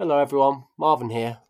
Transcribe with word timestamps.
Hello 0.00 0.18
everyone, 0.18 0.64
Marvin 0.78 1.10
here. 1.10 1.40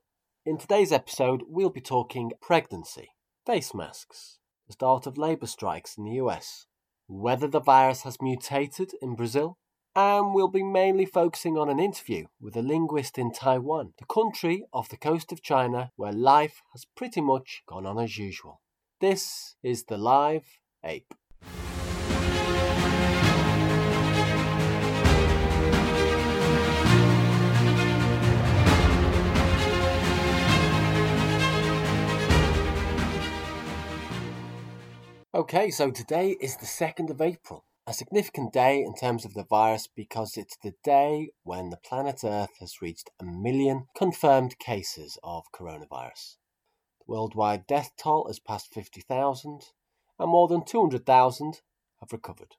In 0.45 0.59
today's 0.59 0.91
episode, 0.91 1.45
we'll 1.47 1.71
be 1.71 1.81
talking 1.81 2.33
pregnancy, 2.43 3.11
face 3.47 3.73
masks, 3.73 4.41
the 4.67 4.73
start 4.73 5.07
of 5.07 5.17
labour 5.17 5.47
strikes 5.47 5.97
in 5.97 6.03
the 6.03 6.15
US, 6.15 6.67
whether 7.07 7.47
the 7.47 7.61
virus 7.61 8.03
has 8.03 8.21
mutated 8.21 8.91
in 9.01 9.15
Brazil, 9.15 9.57
and 9.95 10.35
we'll 10.35 10.49
be 10.49 10.65
mainly 10.65 11.07
focusing 11.07 11.57
on 11.57 11.69
an 11.69 11.79
interview 11.79 12.27
with 12.41 12.57
a 12.57 12.61
linguist 12.61 13.19
in 13.19 13.31
Taiwan, 13.31 13.93
the 14.01 14.05
country 14.13 14.65
off 14.73 14.89
the 14.89 14.97
coast 14.97 15.31
of 15.31 15.43
China 15.43 15.93
where 15.95 16.11
life 16.11 16.61
has 16.73 16.85
pretty 16.97 17.21
much 17.21 17.63
gone 17.69 17.87
on 17.87 18.01
as 18.01 18.19
usual. 18.19 18.61
This 19.01 19.55
is 19.63 19.85
the 19.85 19.97
Live 19.97 20.59
Ape. 20.83 21.15
Okay, 35.33 35.71
so 35.71 35.93
today 35.93 36.37
is 36.41 36.57
the 36.57 36.67
2nd 36.67 37.09
of 37.09 37.21
April, 37.21 37.65
a 37.87 37.95
significant 37.95 38.53
day 38.53 38.83
in 38.83 38.97
terms 38.97 39.25
of 39.25 39.33
the 39.35 39.45
virus 39.45 39.87
because 39.87 40.37
it's 40.37 40.57
the 40.57 40.75
day 40.83 41.31
when 41.45 41.71
the 41.71 41.77
planet 41.77 42.23
Earth 42.25 42.51
has 42.59 42.83
reached 42.83 43.11
a 43.21 43.25
million 43.25 43.87
confirmed 43.97 44.59
cases 44.59 45.19
of 45.23 45.45
coronavirus. 45.55 46.39
The 46.99 47.05
worldwide 47.07 47.69
death 47.69 47.93
toll 47.97 48.27
has 48.27 48.41
passed 48.41 48.75
50,000, 48.75 49.67
and 50.19 50.29
more 50.29 50.49
than 50.49 50.65
200,000 50.65 51.61
have 52.01 52.13
recovered. 52.13 52.57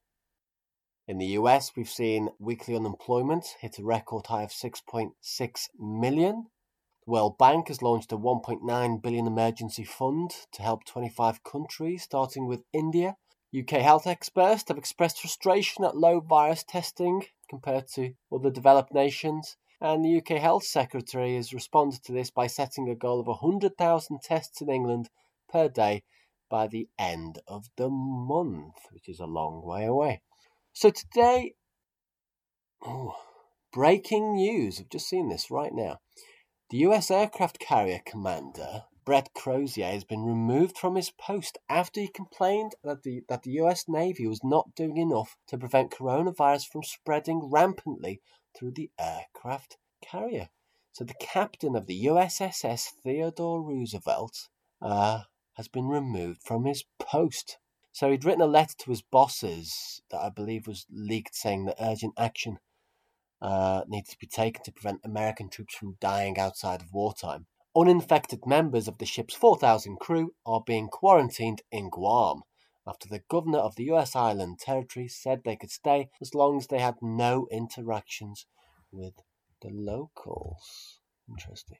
In 1.10 1.18
the 1.18 1.34
US, 1.42 1.76
we've 1.76 1.90
seen 1.90 2.30
weekly 2.40 2.74
unemployment 2.74 3.48
hit 3.60 3.80
a 3.80 3.84
record 3.84 4.28
high 4.28 4.44
of 4.44 4.52
6.6 4.52 5.12
million, 5.78 6.46
the 7.06 7.12
World 7.12 7.38
Bank 7.38 7.68
has 7.68 7.82
launched 7.82 8.12
a 8.12 8.18
1.9 8.18 9.02
billion 9.02 9.28
emergency 9.28 9.84
fund 9.84 10.32
to 10.54 10.62
help 10.62 10.86
25 10.86 11.44
countries, 11.44 12.04
starting 12.04 12.46
with 12.48 12.64
India. 12.74 13.16
UK 13.58 13.82
health 13.82 14.08
experts 14.08 14.64
have 14.68 14.78
expressed 14.78 15.20
frustration 15.20 15.84
at 15.84 15.98
low 15.98 16.20
virus 16.20 16.64
testing 16.64 17.24
compared 17.50 17.88
to 17.96 18.14
other 18.32 18.50
developed 18.50 18.94
nations, 18.94 19.58
and 19.82 20.06
the 20.06 20.18
UK 20.18 20.40
Health 20.40 20.64
Secretary 20.64 21.36
has 21.36 21.54
responded 21.54 22.04
to 22.04 22.14
this 22.14 22.30
by 22.30 22.48
setting 22.48 22.88
a 22.88 22.96
goal 22.96 23.20
of 23.20 23.28
100,000 23.28 24.22
tests 24.22 24.62
in 24.62 24.70
England 24.70 25.10
per 25.50 25.68
day 25.68 26.04
by 26.50 26.68
the 26.68 26.88
end 27.00 27.40
of 27.48 27.66
the 27.78 27.90
month, 27.90 28.76
which 28.92 29.10
is 29.10 29.20
a 29.20 29.26
long 29.26 29.66
way 29.66 29.86
away. 29.86 30.22
So 30.72 30.92
today, 30.92 31.56
oh, 32.86 33.16
breaking 33.74 34.36
news. 34.36 34.80
I've 34.80 34.90
just 34.90 35.10
seen 35.10 35.30
this 35.30 35.50
right 35.50 35.74
now. 35.74 35.98
The 36.72 36.86
US 36.88 37.12
aircraft 37.12 37.60
carrier 37.60 38.00
commander, 38.06 38.86
Brett 39.04 39.34
Crozier, 39.34 39.92
has 39.92 40.06
been 40.06 40.24
removed 40.24 40.78
from 40.78 40.96
his 40.96 41.12
post 41.12 41.58
after 41.68 42.00
he 42.00 42.08
complained 42.08 42.76
that 42.82 43.04
the, 43.04 43.26
that 43.28 43.44
the 43.44 43.52
US 43.60 43.90
Navy 43.90 44.26
was 44.26 44.42
not 44.42 44.74
doing 44.74 44.96
enough 44.96 45.36
to 45.48 45.58
prevent 45.58 45.92
coronavirus 45.92 46.70
from 46.70 46.84
spreading 46.84 47.50
rampantly 47.52 48.22
through 48.56 48.72
the 48.72 48.90
aircraft 48.98 49.76
carrier. 50.02 50.48
So 50.94 51.04
the 51.04 51.14
captain 51.16 51.76
of 51.76 51.88
the 51.88 52.06
USS 52.06 52.86
Theodore 53.04 53.62
Roosevelt 53.62 54.48
uh, 54.82 55.24
has 55.56 55.68
been 55.68 55.90
removed 55.90 56.42
from 56.42 56.64
his 56.64 56.86
post. 57.00 57.58
So 57.92 58.10
he'd 58.10 58.24
written 58.24 58.40
a 58.40 58.46
letter 58.46 58.76
to 58.78 58.92
his 58.92 59.02
bosses 59.02 60.02
that 60.10 60.22
I 60.22 60.30
believe 60.30 60.68
was 60.68 60.86
leaked 60.90 61.36
saying 61.36 61.66
that 61.66 61.82
urgent 61.82 62.14
action 62.18 62.60
uh, 63.42 63.84
needs 63.88 64.10
to 64.10 64.18
be 64.20 64.28
taken 64.28 64.64
to 64.64 64.72
prevent 64.72 65.02
American 65.04 65.50
troops 65.50 65.76
from 65.76 65.98
dying 66.00 66.38
outside 66.38 66.82
of 66.82 66.94
wartime. 66.94 67.48
Uninfected 67.76 68.46
members 68.46 68.88
of 68.88 68.98
the 68.98 69.06
ship's 69.06 69.34
4,000 69.34 69.98
crew 69.98 70.34
are 70.46 70.62
being 70.66 70.90
quarantined 70.90 71.62
in 71.72 71.90
Guam 71.90 72.44
after 72.86 73.08
the 73.08 73.24
governor 73.30 73.60
of 73.60 73.76
the 73.76 73.86
US 73.86 74.16
island 74.16 74.60
territory 74.60 75.08
said 75.08 75.42
they 75.44 75.56
could 75.56 75.72
stay 75.72 76.10
as 76.22 76.34
long 76.34 76.58
as 76.58 76.68
they 76.68 76.80
had 76.80 76.96
no 77.02 77.48
interactions 77.52 78.46
with 78.92 79.14
the 79.62 79.70
locals. 79.70 81.00
Interesting. 81.30 81.78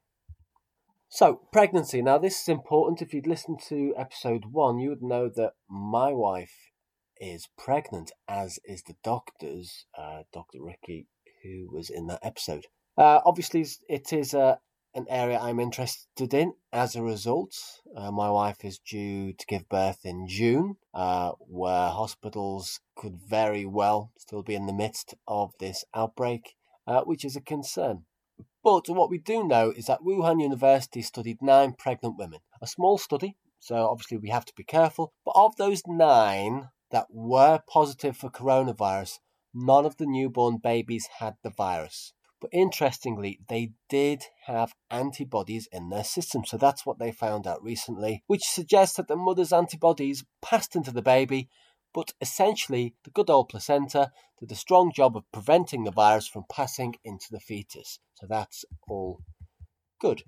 So, 1.10 1.42
pregnancy. 1.52 2.02
Now, 2.02 2.18
this 2.18 2.42
is 2.42 2.48
important. 2.48 3.02
If 3.02 3.14
you'd 3.14 3.28
listened 3.28 3.60
to 3.68 3.94
episode 3.98 4.46
one, 4.52 4.80
you 4.80 4.90
would 4.90 5.04
know 5.04 5.30
that 5.36 5.54
my 5.70 6.14
wife 6.14 6.72
is 7.20 7.50
pregnant, 7.58 8.12
as 8.30 8.60
is 8.64 8.84
the 8.84 8.96
doctor's, 9.04 9.86
uh, 9.98 10.24
Dr. 10.32 10.60
Ricky 10.62 11.08
who 11.44 11.70
was 11.72 11.90
in 11.90 12.08
that 12.08 12.20
episode. 12.24 12.66
Uh, 12.98 13.20
obviously, 13.26 13.66
it 13.88 14.12
is 14.14 14.34
uh, 14.34 14.58
an 14.94 15.06
area 15.10 15.40
I'm 15.40 15.60
interested 15.60 16.34
in. 16.34 16.54
As 16.74 16.96
a 16.96 17.02
result, 17.02 17.56
uh, 17.96 18.12
my 18.12 18.30
wife 18.30 18.64
is 18.64 18.80
due 18.80 19.34
to 19.34 19.46
give 19.48 19.70
birth 19.70 20.00
in 20.04 20.28
June, 20.28 20.76
uh, 20.94 21.32
where 21.40 21.90
hospitals 21.90 22.80
could 22.96 23.16
very 23.16 23.66
well 23.66 24.12
still 24.18 24.44
be 24.44 24.56
in 24.56 24.66
the 24.66 24.74
midst 24.74 25.16
of 25.28 25.52
this 25.60 25.86
outbreak, 25.96 26.56
uh, 26.88 27.02
which 27.02 27.24
is 27.24 27.36
a 27.36 27.42
concern. 27.42 28.06
But 28.64 28.90
what 28.90 29.10
we 29.10 29.18
do 29.18 29.44
know 29.44 29.72
is 29.72 29.86
that 29.86 30.02
Wuhan 30.02 30.42
University 30.42 31.02
studied 31.02 31.42
nine 31.42 31.74
pregnant 31.74 32.18
women. 32.18 32.40
A 32.62 32.68
small 32.68 32.98
study, 32.98 33.38
so 33.60 33.88
obviously 33.88 34.18
we 34.18 34.30
have 34.30 34.46
to 34.46 34.54
be 34.56 34.64
careful. 34.64 35.14
But 35.26 35.36
of 35.36 35.56
those 35.56 35.82
nine 35.88 36.70
that 36.92 37.08
were 37.10 37.62
positive 37.68 38.18
for 38.18 38.30
coronavirus, 38.30 39.20
none 39.54 39.86
of 39.86 39.98
the 39.98 40.06
newborn 40.06 40.58
babies 40.58 41.08
had 41.20 41.36
the 41.44 41.50
virus. 41.50 42.14
But 42.40 42.50
interestingly, 42.52 43.40
they 43.48 43.74
did 43.88 44.26
have 44.48 44.74
antibodies 44.90 45.68
in 45.72 45.90
their 45.90 46.04
system. 46.04 46.44
So 46.44 46.58
that's 46.58 46.86
what 46.86 46.98
they 46.98 47.12
found 47.12 47.46
out 47.46 47.64
recently, 47.64 48.24
which 48.26 48.44
suggests 48.44 48.98
that 48.98 49.08
the 49.08 49.16
mother's 49.16 49.54
antibodies 49.54 50.24
passed 50.42 50.76
into 50.76 50.92
the 50.92 51.04
baby, 51.04 51.50
but 51.94 52.14
essentially 52.20 52.96
the 53.04 53.12
good 53.12 53.30
old 53.30 53.50
placenta 53.50 54.12
did 54.40 54.52
a 54.52 54.56
strong 54.56 54.92
job 54.92 55.16
of 55.16 55.32
preventing 55.32 55.84
the 55.84 55.92
virus 55.92 56.28
from 56.28 56.46
passing 56.50 56.96
into 57.04 57.28
the 57.30 57.40
fetus. 57.40 58.00
So 58.16 58.26
that's 58.28 58.66
all 58.88 59.22
good. 60.00 60.24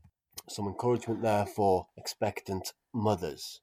Some 0.47 0.67
encouragement 0.67 1.23
there 1.23 1.47
for 1.47 1.87
expectant 1.97 2.73
mothers. 2.93 3.61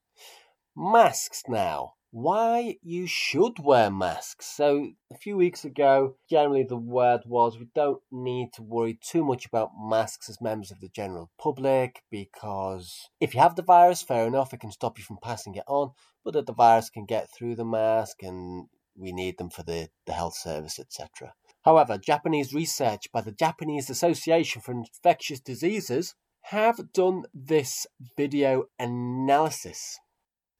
Masks 0.75 1.43
now 1.47 1.93
why 2.11 2.75
you 2.81 3.07
should 3.07 3.57
wear 3.59 3.89
masks. 3.89 4.45
So, 4.45 4.91
a 5.11 5.17
few 5.17 5.37
weeks 5.37 5.63
ago, 5.63 6.17
generally 6.29 6.63
the 6.63 6.77
word 6.77 7.21
was 7.25 7.57
we 7.57 7.69
don't 7.73 8.01
need 8.11 8.51
to 8.53 8.61
worry 8.61 8.99
too 9.01 9.23
much 9.23 9.45
about 9.45 9.71
masks 9.79 10.29
as 10.29 10.41
members 10.41 10.71
of 10.71 10.81
the 10.81 10.89
general 10.89 11.31
public 11.39 12.03
because 12.11 13.09
if 13.21 13.33
you 13.33 13.39
have 13.39 13.55
the 13.55 13.63
virus, 13.63 14.03
fair 14.03 14.27
enough, 14.27 14.53
it 14.53 14.59
can 14.59 14.71
stop 14.71 14.97
you 14.97 15.05
from 15.05 15.19
passing 15.23 15.55
it 15.55 15.63
on, 15.67 15.91
but 16.23 16.33
that 16.33 16.47
the 16.47 16.53
virus 16.53 16.89
can 16.89 17.05
get 17.05 17.29
through 17.33 17.55
the 17.55 17.65
mask 17.65 18.21
and 18.21 18.67
we 18.95 19.13
need 19.13 19.37
them 19.37 19.49
for 19.49 19.63
the, 19.63 19.87
the 20.05 20.13
health 20.13 20.35
service, 20.35 20.79
etc. 20.79 21.33
However, 21.63 21.97
Japanese 21.97 22.53
research 22.53 23.09
by 23.13 23.21
the 23.21 23.31
Japanese 23.31 23.89
Association 23.89 24.61
for 24.61 24.73
Infectious 24.73 25.39
Diseases 25.39 26.15
have 26.45 26.91
done 26.91 27.23
this 27.33 27.85
video 28.17 28.65
analysis 28.79 29.99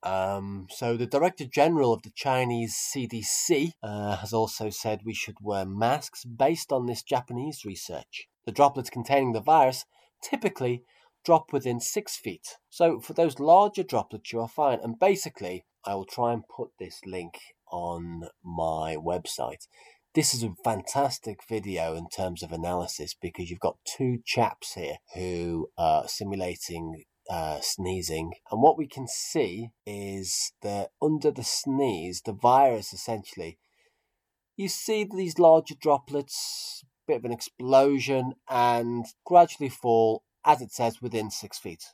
um, 0.03 0.67
so 0.69 0.97
the 0.97 1.05
Director 1.05 1.45
General 1.45 1.93
of 1.93 2.01
the 2.01 2.11
Chinese 2.15 2.75
CDC 2.75 3.71
uh, 3.83 4.17
has 4.17 4.33
also 4.33 4.69
said 4.69 5.01
we 5.03 5.13
should 5.13 5.37
wear 5.41 5.65
masks 5.65 6.25
based 6.25 6.71
on 6.71 6.85
this 6.85 7.03
Japanese 7.03 7.63
research. 7.65 8.27
The 8.45 8.51
droplets 8.51 8.89
containing 8.89 9.33
the 9.33 9.41
virus 9.41 9.85
typically 10.23 10.83
drop 11.23 11.53
within 11.53 11.79
six 11.79 12.17
feet. 12.17 12.57
So 12.69 12.99
for 12.99 13.13
those 13.13 13.39
larger 13.39 13.83
droplets, 13.83 14.33
you 14.33 14.39
are 14.39 14.47
fine. 14.47 14.79
And 14.81 14.99
basically, 14.99 15.65
I 15.85 15.95
will 15.95 16.05
try 16.05 16.33
and 16.33 16.43
put 16.47 16.69
this 16.79 17.01
link 17.05 17.37
on 17.71 18.23
my 18.43 18.95
website. 18.95 19.67
This 20.13 20.33
is 20.33 20.43
a 20.43 20.53
fantastic 20.63 21.39
video 21.47 21.95
in 21.95 22.09
terms 22.09 22.43
of 22.43 22.51
analysis 22.51 23.15
because 23.19 23.49
you've 23.49 23.59
got 23.59 23.77
two 23.85 24.17
chaps 24.25 24.73
here 24.73 24.97
who 25.15 25.69
are 25.77 26.07
simulating 26.07 27.03
uh, 27.31 27.61
sneezing. 27.61 28.33
And 28.51 28.61
what 28.61 28.77
we 28.77 28.87
can 28.87 29.07
see 29.07 29.69
is 29.85 30.51
that 30.61 30.89
under 31.01 31.31
the 31.31 31.45
sneeze, 31.45 32.21
the 32.25 32.33
virus 32.33 32.91
essentially, 32.91 33.57
you 34.57 34.67
see 34.67 35.05
these 35.05 35.39
larger 35.39 35.75
droplets, 35.75 36.83
bit 37.07 37.17
of 37.17 37.25
an 37.25 37.31
explosion, 37.31 38.33
and 38.49 39.05
gradually 39.25 39.69
fall, 39.69 40.23
as 40.45 40.61
it 40.61 40.73
says, 40.73 41.01
within 41.01 41.31
six 41.31 41.57
feet. 41.57 41.85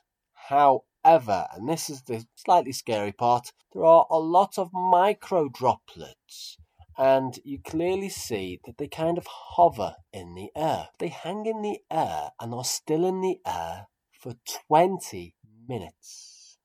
However, 0.48 1.46
and 1.54 1.68
this 1.68 1.88
is 1.88 2.02
the 2.02 2.26
slightly 2.34 2.72
scary 2.72 3.12
part, 3.12 3.52
there 3.72 3.84
are 3.84 4.06
a 4.10 4.18
lot 4.18 4.58
of 4.58 4.72
micro 4.72 5.48
droplets 5.48 6.58
and 6.96 7.38
you 7.44 7.60
clearly 7.64 8.08
see 8.08 8.60
that 8.64 8.76
they 8.76 8.88
kind 8.88 9.16
of 9.18 9.26
hover 9.28 9.94
in 10.12 10.34
the 10.34 10.50
air. 10.56 10.88
They 10.98 11.08
hang 11.08 11.46
in 11.46 11.62
the 11.62 11.78
air 11.88 12.32
and 12.40 12.52
are 12.52 12.64
still 12.64 13.06
in 13.06 13.20
the 13.20 13.38
air 13.46 13.86
for 14.18 14.34
20 14.68 15.34
minutes. 15.68 16.58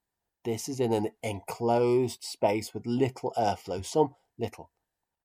This 0.43 0.67
is 0.67 0.79
in 0.79 0.91
an 0.91 1.11
enclosed 1.21 2.23
space 2.23 2.73
with 2.73 2.85
little 2.85 3.31
airflow, 3.37 3.85
some 3.85 4.15
little. 4.37 4.71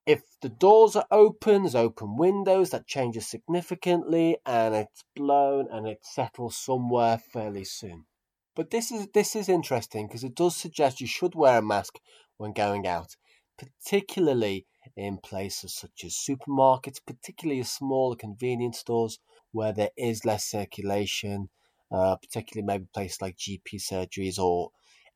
If 0.07 0.23
the 0.41 0.49
doors 0.49 0.95
are 0.95 1.07
open, 1.11 1.63
there's 1.63 1.75
open 1.75 2.17
windows, 2.17 2.71
that 2.71 2.87
changes 2.87 3.27
significantly 3.27 4.39
and 4.47 4.75
it's 4.75 5.05
blown 5.17 5.67
and 5.71 5.87
it 5.87 5.99
settles 6.03 6.57
somewhere 6.57 7.19
fairly 7.19 7.65
soon. 7.65 8.07
But 8.55 8.71
this 8.71 8.91
is 8.91 9.09
this 9.15 9.37
is 9.37 9.49
interesting 9.49 10.07
because 10.07 10.25
it 10.25 10.35
does 10.35 10.57
suggest 10.57 11.01
you 11.01 11.07
should 11.07 11.35
wear 11.35 11.59
a 11.59 11.63
mask 11.63 11.99
when 12.39 12.53
going 12.53 12.87
out, 12.87 13.17
particularly 13.59 14.67
in 14.97 15.19
places 15.19 15.75
such 15.75 16.05
as 16.05 16.15
supermarkets, 16.15 17.01
particularly 17.07 17.63
smaller 17.63 18.17
convenience 18.17 18.79
stores 18.79 19.19
where 19.53 19.73
there 19.73 19.91
is 19.97 20.25
less 20.25 20.45
circulation, 20.45 21.51
uh, 21.91 22.17
particularly 22.17 22.67
maybe 22.67 22.87
places 22.93 23.23
like 23.23 23.37
GP 23.37 23.75
surgeries 23.75 24.39
or 24.39 24.71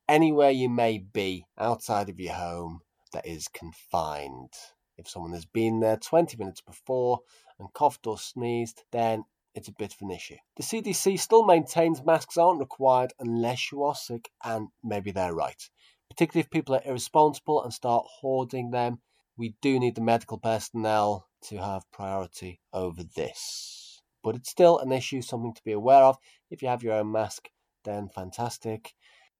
anywhere 0.07 0.51
you 0.51 0.69
may 0.69 0.97
be 0.97 1.45
outside 1.57 2.09
of 2.09 2.19
your 2.19 2.33
home 2.33 2.81
that 3.13 3.25
is 3.25 3.47
confined. 3.47 4.53
If 4.97 5.07
someone 5.07 5.33
has 5.33 5.45
been 5.45 5.79
there 5.79 5.97
20 5.97 6.37
minutes 6.37 6.61
before 6.61 7.21
and 7.59 7.73
coughed 7.73 8.05
or 8.07 8.17
sneezed, 8.17 8.83
then 8.91 9.25
it's 9.55 9.67
a 9.67 9.73
bit 9.73 9.93
of 9.93 10.01
an 10.01 10.11
issue. 10.11 10.37
The 10.57 10.63
CDC 10.63 11.19
still 11.19 11.45
maintains 11.45 12.03
masks 12.03 12.37
aren't 12.37 12.59
required 12.59 13.13
unless 13.19 13.71
you 13.71 13.83
are 13.83 13.95
sick, 13.95 14.31
and 14.43 14.69
maybe 14.83 15.11
they're 15.11 15.33
right. 15.33 15.69
Particularly 16.09 16.41
if 16.41 16.49
people 16.49 16.75
are 16.75 16.81
irresponsible 16.85 17.63
and 17.63 17.73
start 17.73 18.05
hoarding 18.19 18.71
them, 18.71 18.99
we 19.37 19.55
do 19.61 19.79
need 19.79 19.95
the 19.95 20.01
medical 20.01 20.37
personnel 20.37 21.27
to 21.43 21.57
have 21.57 21.89
priority 21.91 22.61
over 22.71 23.03
this. 23.03 24.01
But 24.23 24.35
it's 24.35 24.49
still 24.49 24.79
an 24.79 24.91
issue, 24.91 25.21
something 25.21 25.53
to 25.53 25.63
be 25.63 25.71
aware 25.71 26.03
of. 26.03 26.17
If 26.53 26.61
you 26.61 26.67
have 26.67 26.83
your 26.83 26.93
own 26.93 27.11
mask, 27.11 27.49
then 27.83 28.09
fantastic. 28.09 28.93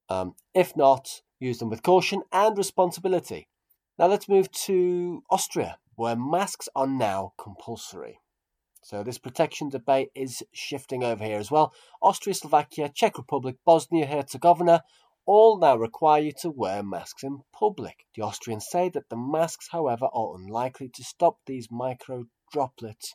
Um, 0.10 0.34
if 0.56 0.76
not, 0.76 1.22
use 1.40 1.60
them 1.60 1.70
with 1.70 1.84
caution 1.84 2.24
and 2.32 2.58
responsibility. 2.58 3.48
Now 4.00 4.08
let's 4.08 4.28
move 4.28 4.52
to 4.66 5.22
Austria, 5.30 5.78
where 5.96 6.16
masks 6.16 6.68
are 6.76 6.88
now 6.88 7.34
compulsory. 7.38 8.20
So 8.82 9.04
this 9.04 9.20
protection 9.20 9.70
debate 9.70 10.10
is 10.16 10.42
shifting 10.54 11.04
over 11.04 11.24
here 11.24 11.38
as 11.38 11.52
well. 11.52 11.72
Austria, 12.02 12.34
Slovakia, 12.34 12.90
Czech 12.90 13.20
Republic, 13.20 13.58
Bosnia 13.64 14.08
Herzegovina 14.08 14.84
all 15.28 15.60
now 15.60 15.78
require 15.78 16.24
you 16.24 16.32
to 16.42 16.50
wear 16.50 16.82
masks 16.82 17.24
in 17.24 17.44
public. 17.54 18.08
The 18.16 18.24
Austrians 18.24 18.68
say 18.68 18.90
that 18.90 19.10
the 19.10 19.18
masks, 19.18 19.68
however, 19.72 20.08
are 20.12 20.36
unlikely 20.36 20.90
to 20.96 21.04
stop 21.04 21.38
these 21.46 21.70
micro 21.70 22.26
droplets, 22.52 23.14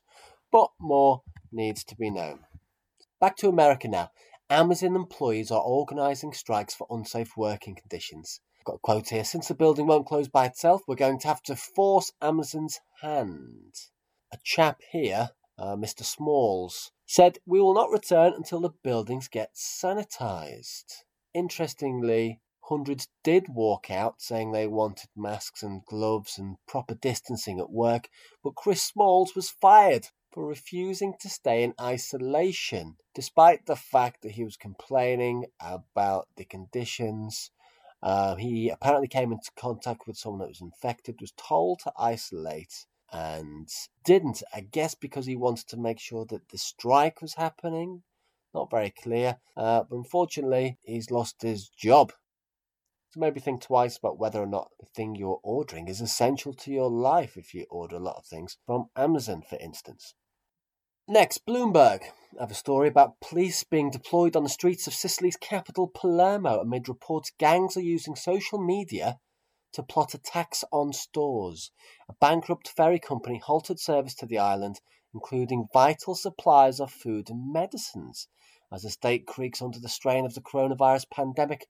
but 0.53 0.71
more 0.81 1.23
needs 1.51 1.83
to 1.83 1.97
be 1.97 2.11
known. 2.11 2.45
Back 3.21 3.37
to 3.39 3.49
America 3.49 3.89
now. 3.89 4.13
Amazon 4.49 4.95
employees 4.95 5.51
are 5.51 5.61
organising 5.61 6.33
strikes 6.33 6.73
for 6.73 6.87
unsafe 6.89 7.37
working 7.37 7.75
conditions. 7.75 8.41
I've 8.61 8.65
got 8.65 8.77
a 8.77 8.79
quote 8.79 9.09
here 9.09 9.25
Since 9.25 9.49
the 9.49 9.55
building 9.55 9.89
won't 9.89 10.07
close 10.07 10.29
by 10.29 10.47
itself, 10.47 10.83
we're 10.87 10.95
going 10.95 11.19
to 11.21 11.29
have 11.29 11.43
to 11.45 11.57
force 11.57 12.13
Amazon's 12.23 12.79
hand. 13.01 13.75
A 14.33 14.39
chap 14.45 14.83
here, 14.93 15.31
uh, 15.59 15.75
Mr. 15.75 16.05
Smalls, 16.05 16.93
said, 17.07 17.39
We 17.45 17.61
will 17.61 17.75
not 17.75 17.91
return 17.91 18.35
until 18.37 18.61
the 18.61 18.75
buildings 18.85 19.27
get 19.27 19.57
sanitised. 19.57 21.03
Interestingly, 21.35 22.41
hundreds 22.69 23.09
did 23.25 23.47
walk 23.49 23.91
out 23.91 24.23
saying 24.23 24.53
they 24.53 24.69
wanted 24.69 25.09
masks 25.17 25.65
and 25.65 25.85
gloves 25.87 26.39
and 26.39 26.59
proper 26.69 26.95
distancing 26.95 27.59
at 27.59 27.71
work, 27.71 28.09
but 28.45 28.55
Chris 28.55 28.81
Smalls 28.81 29.35
was 29.35 29.51
fired 29.51 30.11
for 30.39 30.47
refusing 30.47 31.15
to 31.19 31.29
stay 31.29 31.65
in 31.65 31.75
isolation, 31.81 32.95
despite 33.13 33.67
the 33.67 33.75
fact 33.75 34.23
that 34.23 34.31
he 34.31 34.45
was 34.45 34.57
complaining 34.57 35.47
about 35.61 36.29
the 36.37 36.45
conditions. 36.45 37.51
Uh, 38.05 38.37
he 38.37 38.69
apparently 38.69 39.09
came 39.09 39.33
into 39.33 39.51
contact 39.59 40.07
with 40.07 40.17
someone 40.17 40.39
that 40.39 40.49
was 40.49 40.61
infected, 40.61 41.21
was 41.21 41.33
told 41.37 41.81
to 41.81 41.93
isolate, 41.99 42.87
and 43.13 43.69
didn't. 44.05 44.45
I 44.55 44.61
guess 44.61 44.95
because 44.95 45.27
he 45.27 45.35
wanted 45.35 45.67
to 45.71 45.77
make 45.77 45.99
sure 45.99 46.25
that 46.27 46.51
the 46.51 46.59
strike 46.59 47.21
was 47.21 47.35
happening. 47.35 48.05
Not 48.55 48.71
very 48.71 48.91
clear. 48.91 49.39
Uh, 49.57 49.83
but 49.91 49.97
unfortunately, 49.97 50.79
he's 50.83 51.11
lost 51.11 51.43
his 51.43 51.69
job. 51.69 52.13
So 53.11 53.19
maybe 53.19 53.41
think 53.41 53.63
twice 53.63 53.97
about 53.97 54.21
whether 54.21 54.41
or 54.41 54.47
not 54.47 54.71
the 54.79 54.87
thing 54.87 55.17
you're 55.17 55.41
ordering 55.43 55.89
is 55.89 56.01
essential 56.01 56.55
to 56.55 56.71
your 56.71 56.91
life 56.91 57.37
if 57.37 57.55
you 57.55 57.67
order 57.71 57.97
a 57.97 57.99
lot 57.99 58.19
of 58.19 58.27
things 58.27 58.59
from 58.65 58.91
Amazon, 58.95 59.43
for 59.43 59.57
instance. 59.57 60.15
Next, 61.11 61.47
Bloomberg. 61.47 62.03
I 62.39 62.43
have 62.43 62.51
a 62.51 62.55
story 62.55 62.87
about 62.87 63.19
police 63.19 63.65
being 63.65 63.91
deployed 63.91 64.37
on 64.37 64.43
the 64.43 64.51
streets 64.51 64.87
of 64.87 64.93
Sicily's 64.93 65.39
capital, 65.39 65.89
Palermo, 65.89 66.61
amid 66.61 66.87
reports 66.87 67.33
gangs 67.39 67.79
are 67.79 67.81
using 67.81 68.15
social 68.15 68.59
media 68.63 69.19
to 69.73 69.83
plot 69.83 70.13
attacks 70.13 70.65
on 70.71 70.93
stores. 70.93 71.71
A 72.11 72.13
bankrupt 72.21 72.69
ferry 72.69 72.99
company 72.99 73.39
halted 73.39 73.81
service 73.81 74.15
to 74.17 74.27
the 74.27 74.37
island, 74.37 74.83
including 75.15 75.69
vital 75.73 76.15
supplies 76.15 76.79
of 76.79 76.91
food 76.91 77.31
and 77.31 77.55
medicines. 77.55 78.29
As 78.71 78.83
the 78.83 78.91
state 78.91 79.27
creaks 79.27 79.63
under 79.63 79.81
the 79.81 79.89
strain 79.89 80.27
of 80.27 80.35
the 80.35 80.43
coronavirus 80.43 81.09
pandemic, 81.09 81.69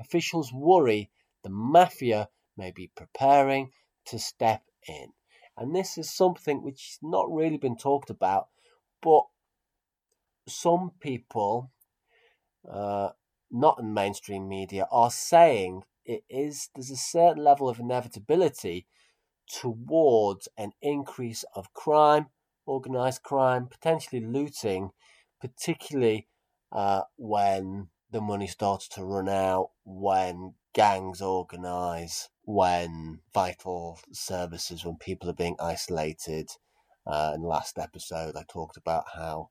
officials 0.00 0.50
worry 0.50 1.10
the 1.42 1.50
mafia 1.50 2.30
may 2.56 2.70
be 2.70 2.90
preparing 2.96 3.70
to 4.06 4.18
step 4.18 4.62
in. 4.88 5.12
And 5.58 5.76
this 5.76 5.98
is 5.98 6.08
something 6.10 6.62
which 6.62 6.86
has 6.86 6.98
not 7.02 7.30
really 7.30 7.58
been 7.58 7.76
talked 7.76 8.08
about 8.08 8.48
but 9.02 9.24
some 10.46 10.92
people, 11.00 11.70
uh, 12.70 13.10
not 13.50 13.78
in 13.78 13.94
mainstream 13.94 14.48
media, 14.48 14.86
are 14.90 15.10
saying 15.10 15.84
it 16.04 16.24
is 16.28 16.70
there's 16.74 16.90
a 16.90 16.96
certain 16.96 17.44
level 17.44 17.68
of 17.68 17.78
inevitability 17.78 18.86
towards 19.50 20.48
an 20.56 20.72
increase 20.82 21.44
of 21.54 21.72
crime, 21.72 22.26
organized 22.66 23.22
crime, 23.22 23.66
potentially 23.66 24.24
looting, 24.24 24.90
particularly 25.40 26.28
uh, 26.72 27.02
when 27.16 27.88
the 28.10 28.20
money 28.20 28.46
starts 28.46 28.88
to 28.88 29.04
run 29.04 29.28
out, 29.28 29.70
when 29.84 30.54
gangs 30.74 31.20
organize, 31.20 32.28
when 32.42 33.20
vital 33.32 33.98
services, 34.12 34.84
when 34.84 34.96
people 34.96 35.28
are 35.28 35.34
being 35.34 35.56
isolated, 35.60 36.50
uh, 37.08 37.32
in 37.34 37.42
the 37.42 37.48
last 37.48 37.78
episode, 37.78 38.36
I 38.36 38.44
talked 38.48 38.76
about 38.76 39.04
how 39.14 39.50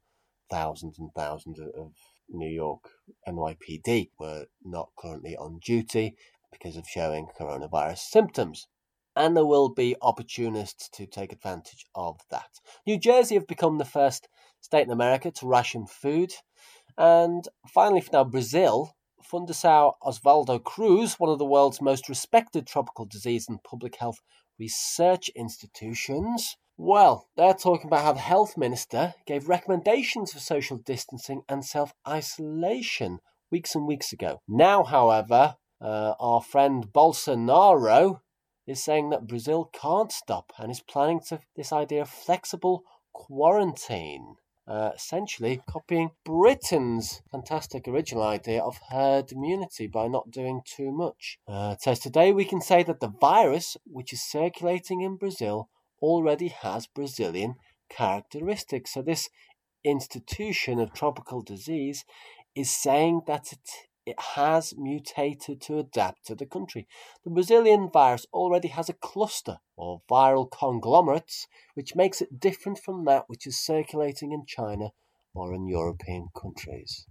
thousands 0.50 1.00
and 1.00 1.10
thousands 1.16 1.60
of 1.60 1.92
New 2.30 2.50
York 2.50 2.90
NYPD 3.28 4.12
were 4.20 4.46
not 4.64 4.90
currently 4.98 5.36
on 5.36 5.60
duty 5.60 6.16
because 6.52 6.78
of 6.78 6.88
showing 6.88 7.28
coronavirus 7.40 8.00
symptoms. 8.00 8.68
And 9.16 9.36
there 9.36 9.46
will 9.46 9.70
be 9.70 9.96
opportunists 10.02 10.90
to 10.90 11.08
take 11.08 11.34
advantage 11.34 11.86
of 11.96 12.20
that. 12.30 12.50
New 12.86 13.00
Jersey 13.00 13.36
have 13.36 13.48
become 13.48 13.80
the 13.80 13.86
first 13.86 14.28
state 14.62 14.86
in 14.86 14.92
America 14.92 15.32
to 15.32 15.48
ration 15.48 15.88
food. 15.88 16.34
And 16.98 17.48
finally, 17.74 18.02
for 18.02 18.12
now, 18.14 18.24
Brazil 18.24 18.96
Fundação 19.32 19.94
Oswaldo 20.04 20.64
Cruz, 20.64 21.20
one 21.20 21.32
of 21.32 21.40
the 21.40 21.46
world's 21.46 21.82
most 21.82 22.08
respected 22.08 22.68
tropical 22.68 23.06
disease 23.06 23.48
and 23.50 23.64
public 23.64 23.98
health 23.98 24.20
research 24.60 25.30
institutions, 25.36 26.56
well, 26.78 27.28
they're 27.36 27.54
talking 27.54 27.88
about 27.88 28.04
how 28.04 28.14
the 28.14 28.20
health 28.20 28.56
minister 28.56 29.16
gave 29.26 29.50
recommendations 29.50 30.32
for 30.32 30.40
social 30.40 30.78
distancing 30.78 31.42
and 31.50 31.66
self 31.66 31.94
isolation 32.08 33.20
weeks 33.52 33.74
and 33.74 33.88
weeks 33.88 34.14
ago. 34.14 34.42
Now, 34.48 34.84
however, 34.84 35.56
uh, 35.82 36.14
our 36.20 36.42
friend 36.42 36.88
Bolsonaro 36.94 38.22
is 38.68 38.84
saying 38.84 39.10
that 39.10 39.28
Brazil 39.28 39.70
can't 39.74 40.12
stop 40.12 40.52
and 40.60 40.70
is 40.70 40.82
planning 40.82 41.22
to 41.30 41.40
this 41.56 41.72
idea 41.72 42.02
of 42.02 42.10
flexible 42.10 42.84
quarantine. 43.14 44.36
Uh, 44.68 44.92
essentially 44.94 45.62
copying 45.70 46.12
Britain's 46.26 47.22
fantastic 47.32 47.88
original 47.88 48.24
idea 48.24 48.62
of 48.62 48.78
herd 48.90 49.32
immunity 49.32 49.88
by 49.88 50.10
not 50.10 50.30
doing 50.30 50.60
too 50.66 50.92
much. 50.92 51.40
Uh, 51.48 51.72
it 51.74 51.82
says 51.82 52.00
today 52.00 52.34
we 52.34 52.44
can 52.44 52.60
say 52.60 52.84
that 52.84 53.00
the 53.00 53.08
virus, 53.08 53.78
which 53.86 54.12
is 54.12 54.22
circulating 54.22 55.00
in 55.00 55.16
Brazil, 55.16 55.70
already 56.02 56.50
has 56.50 56.88
Brazilian 56.88 57.56
characteristics. 57.90 58.94
So, 58.94 59.02
this 59.02 59.30
institution 59.84 60.80
of 60.80 60.94
tropical 60.94 61.42
disease 61.42 62.04
is 62.56 62.74
saying 62.74 63.22
that 63.28 63.52
it, 63.54 63.70
it 64.06 64.20
has 64.36 64.74
mutated 64.78 65.62
to 65.62 65.78
adapt 65.80 66.26
to 66.26 66.36
the 66.36 66.46
country. 66.46 66.88
The 67.24 67.30
Brazilian 67.30 67.90
virus 67.92 68.26
already 68.34 68.70
has 68.70 68.90
a 68.90 68.94
cluster 68.94 69.60
of 69.78 70.02
viral 70.10 70.50
conglomerates, 70.50 71.48
which 71.76 71.96
makes 71.96 72.22
it 72.22 72.40
different 72.40 72.80
from 72.80 73.06
that 73.06 73.26
which 73.28 73.46
is 73.46 73.60
circulating 73.60 74.32
in 74.32 74.46
China 74.46 74.92
or 75.34 75.54
in 75.54 75.68
European 75.68 76.30
countries. 76.36 77.06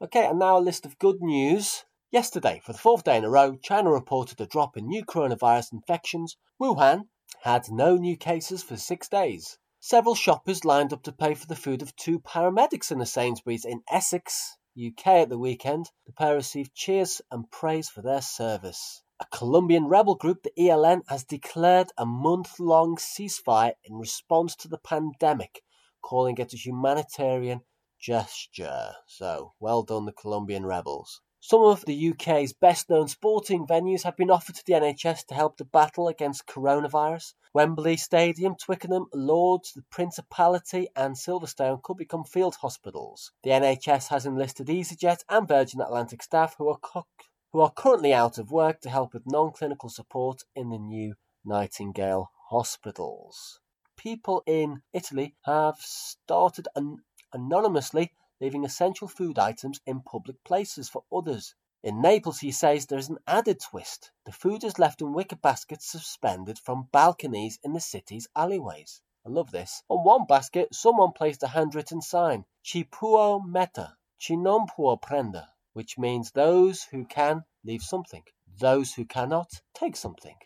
Okay, 0.00 0.26
and 0.26 0.38
now 0.38 0.56
a 0.56 0.60
list 0.60 0.86
of 0.86 0.98
good 0.98 1.20
news. 1.20 1.84
Yesterday, 2.10 2.62
for 2.64 2.72
the 2.72 2.78
fourth 2.78 3.04
day 3.04 3.18
in 3.18 3.24
a 3.24 3.28
row, 3.28 3.56
China 3.56 3.90
reported 3.90 4.40
a 4.40 4.46
drop 4.46 4.76
in 4.76 4.86
new 4.86 5.04
coronavirus 5.04 5.72
infections. 5.72 6.36
Wuhan 6.60 7.08
had 7.42 7.70
no 7.70 7.96
new 7.96 8.16
cases 8.16 8.62
for 8.62 8.76
six 8.76 9.08
days. 9.08 9.58
Several 9.80 10.14
shoppers 10.14 10.64
lined 10.64 10.92
up 10.92 11.02
to 11.04 11.12
pay 11.12 11.34
for 11.34 11.46
the 11.46 11.54
food 11.54 11.82
of 11.82 11.94
two 11.94 12.18
paramedics 12.18 12.90
in 12.90 13.00
a 13.00 13.06
Sainsbury's 13.06 13.64
in 13.64 13.82
Essex, 13.88 14.56
UK 14.76 15.06
at 15.06 15.28
the 15.28 15.38
weekend. 15.38 15.90
The 16.06 16.12
pair 16.12 16.34
received 16.34 16.74
cheers 16.74 17.20
and 17.30 17.50
praise 17.50 17.88
for 17.88 18.02
their 18.02 18.22
service. 18.22 19.02
A 19.20 19.26
Colombian 19.26 19.86
rebel 19.86 20.14
group, 20.14 20.42
the 20.42 20.52
ELN, 20.58 21.02
has 21.08 21.24
declared 21.24 21.92
a 21.96 22.06
month 22.06 22.60
long 22.60 22.96
ceasefire 22.96 23.74
in 23.84 23.98
response 23.98 24.54
to 24.56 24.68
the 24.68 24.78
pandemic, 24.78 25.62
calling 26.02 26.38
it 26.38 26.52
a 26.52 26.56
humanitarian 26.56 27.62
gesture. 27.98 28.94
So, 29.06 29.54
well 29.58 29.82
done, 29.82 30.06
the 30.06 30.12
Colombian 30.12 30.66
rebels. 30.66 31.20
Some 31.40 31.62
of 31.62 31.84
the 31.84 32.10
UK's 32.10 32.52
best 32.52 32.90
known 32.90 33.06
sporting 33.06 33.64
venues 33.64 34.02
have 34.02 34.16
been 34.16 34.30
offered 34.30 34.56
to 34.56 34.64
the 34.66 34.72
NHS 34.72 35.24
to 35.26 35.34
help 35.34 35.56
the 35.56 35.64
battle 35.64 36.08
against 36.08 36.48
coronavirus. 36.48 37.34
Wembley 37.54 37.96
Stadium, 37.96 38.56
Twickenham, 38.56 39.06
Lords, 39.14 39.72
the 39.72 39.82
Principality, 39.82 40.88
and 40.96 41.14
Silverstone 41.14 41.80
could 41.80 41.96
become 41.96 42.24
field 42.24 42.56
hospitals. 42.56 43.30
The 43.44 43.50
NHS 43.50 44.08
has 44.08 44.26
enlisted 44.26 44.66
EasyJet 44.66 45.20
and 45.28 45.46
Virgin 45.46 45.80
Atlantic 45.80 46.24
staff 46.24 46.56
who 46.58 46.68
are, 46.68 46.78
co- 46.78 47.06
who 47.52 47.60
are 47.60 47.70
currently 47.70 48.12
out 48.12 48.38
of 48.38 48.50
work 48.50 48.80
to 48.80 48.90
help 48.90 49.14
with 49.14 49.22
non 49.24 49.52
clinical 49.52 49.88
support 49.88 50.42
in 50.56 50.70
the 50.70 50.78
new 50.78 51.14
Nightingale 51.44 52.32
hospitals. 52.50 53.60
People 53.96 54.42
in 54.44 54.82
Italy 54.92 55.36
have 55.44 55.76
started 55.78 56.66
an- 56.74 57.04
anonymously 57.32 58.12
leaving 58.40 58.64
essential 58.64 59.08
food 59.08 59.38
items 59.38 59.80
in 59.86 60.00
public 60.00 60.42
places 60.44 60.88
for 60.88 61.04
others. 61.12 61.54
In 61.82 62.00
Naples, 62.00 62.40
he 62.40 62.50
says 62.50 62.86
there 62.86 62.98
is 62.98 63.08
an 63.08 63.18
added 63.26 63.60
twist. 63.60 64.10
The 64.24 64.32
food 64.32 64.64
is 64.64 64.78
left 64.78 65.00
in 65.00 65.12
wicker 65.12 65.36
baskets 65.36 65.90
suspended 65.90 66.58
from 66.58 66.88
balconies 66.90 67.58
in 67.62 67.72
the 67.72 67.80
city's 67.80 68.28
alleyways. 68.34 69.00
I 69.24 69.30
love 69.30 69.50
this. 69.50 69.82
On 69.88 70.04
one 70.04 70.26
basket, 70.26 70.74
someone 70.74 71.12
placed 71.12 71.42
a 71.42 71.48
handwritten 71.48 72.00
sign, 72.00 72.44
Chi 72.64 72.82
può 72.82 73.40
metta, 73.44 73.96
chi 74.18 74.34
non 74.34 74.66
può 74.66 75.00
prenda, 75.00 75.48
which 75.72 75.98
means 75.98 76.32
those 76.32 76.82
who 76.84 77.04
can 77.04 77.44
leave 77.64 77.82
something, 77.82 78.24
those 78.58 78.94
who 78.94 79.04
cannot 79.04 79.62
take 79.74 79.96
something. 79.96 80.36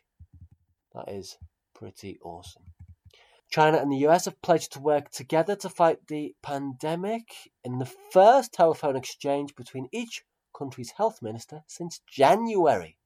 That 0.95 1.09
is 1.09 1.39
pretty 1.75 2.19
awesome. 2.21 2.72
China 3.53 3.77
and 3.77 3.93
the 3.93 4.09
US 4.09 4.25
have 4.25 4.41
pledged 4.41 4.73
to 4.73 4.81
work 4.81 5.11
together 5.11 5.55
to 5.57 5.69
fight 5.69 6.07
the 6.07 6.35
pandemic 6.43 7.51
in 7.63 7.79
the 7.79 7.93
first 8.11 8.55
telephone 8.55 8.97
exchange 8.97 9.55
between 9.55 9.91
each 9.93 10.23
country's 10.57 10.93
health 10.93 11.21
minister 11.21 11.63
since 11.67 12.01
January. 12.09 12.97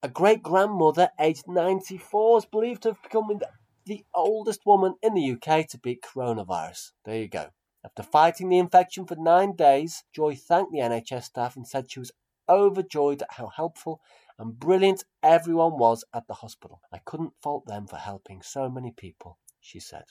A 0.00 0.08
great 0.08 0.40
grandmother, 0.40 1.10
aged 1.18 1.48
94, 1.48 2.38
is 2.38 2.44
believed 2.44 2.82
to 2.84 2.90
have 2.90 3.02
become 3.02 3.40
the 3.84 4.04
oldest 4.14 4.60
woman 4.64 4.94
in 5.02 5.14
the 5.14 5.32
UK 5.32 5.66
to 5.70 5.78
beat 5.78 6.00
coronavirus. 6.00 6.92
There 7.04 7.18
you 7.18 7.26
go. 7.26 7.48
After 7.84 8.04
fighting 8.04 8.50
the 8.50 8.58
infection 8.58 9.04
for 9.04 9.16
nine 9.16 9.56
days, 9.56 10.04
Joy 10.14 10.36
thanked 10.36 10.70
the 10.70 10.78
NHS 10.78 11.24
staff 11.24 11.56
and 11.56 11.66
said 11.66 11.90
she 11.90 11.98
was 11.98 12.12
overjoyed 12.48 13.22
at 13.22 13.32
how 13.32 13.48
helpful 13.48 14.00
and 14.38 14.60
brilliant 14.60 15.04
everyone 15.24 15.76
was 15.76 16.04
at 16.14 16.28
the 16.28 16.34
hospital. 16.34 16.80
I 16.92 16.98
couldn't 16.98 17.34
fault 17.42 17.66
them 17.66 17.88
for 17.88 17.96
helping 17.96 18.42
so 18.42 18.68
many 18.68 18.92
people 18.92 19.38
she 19.62 19.80
said. 19.80 20.04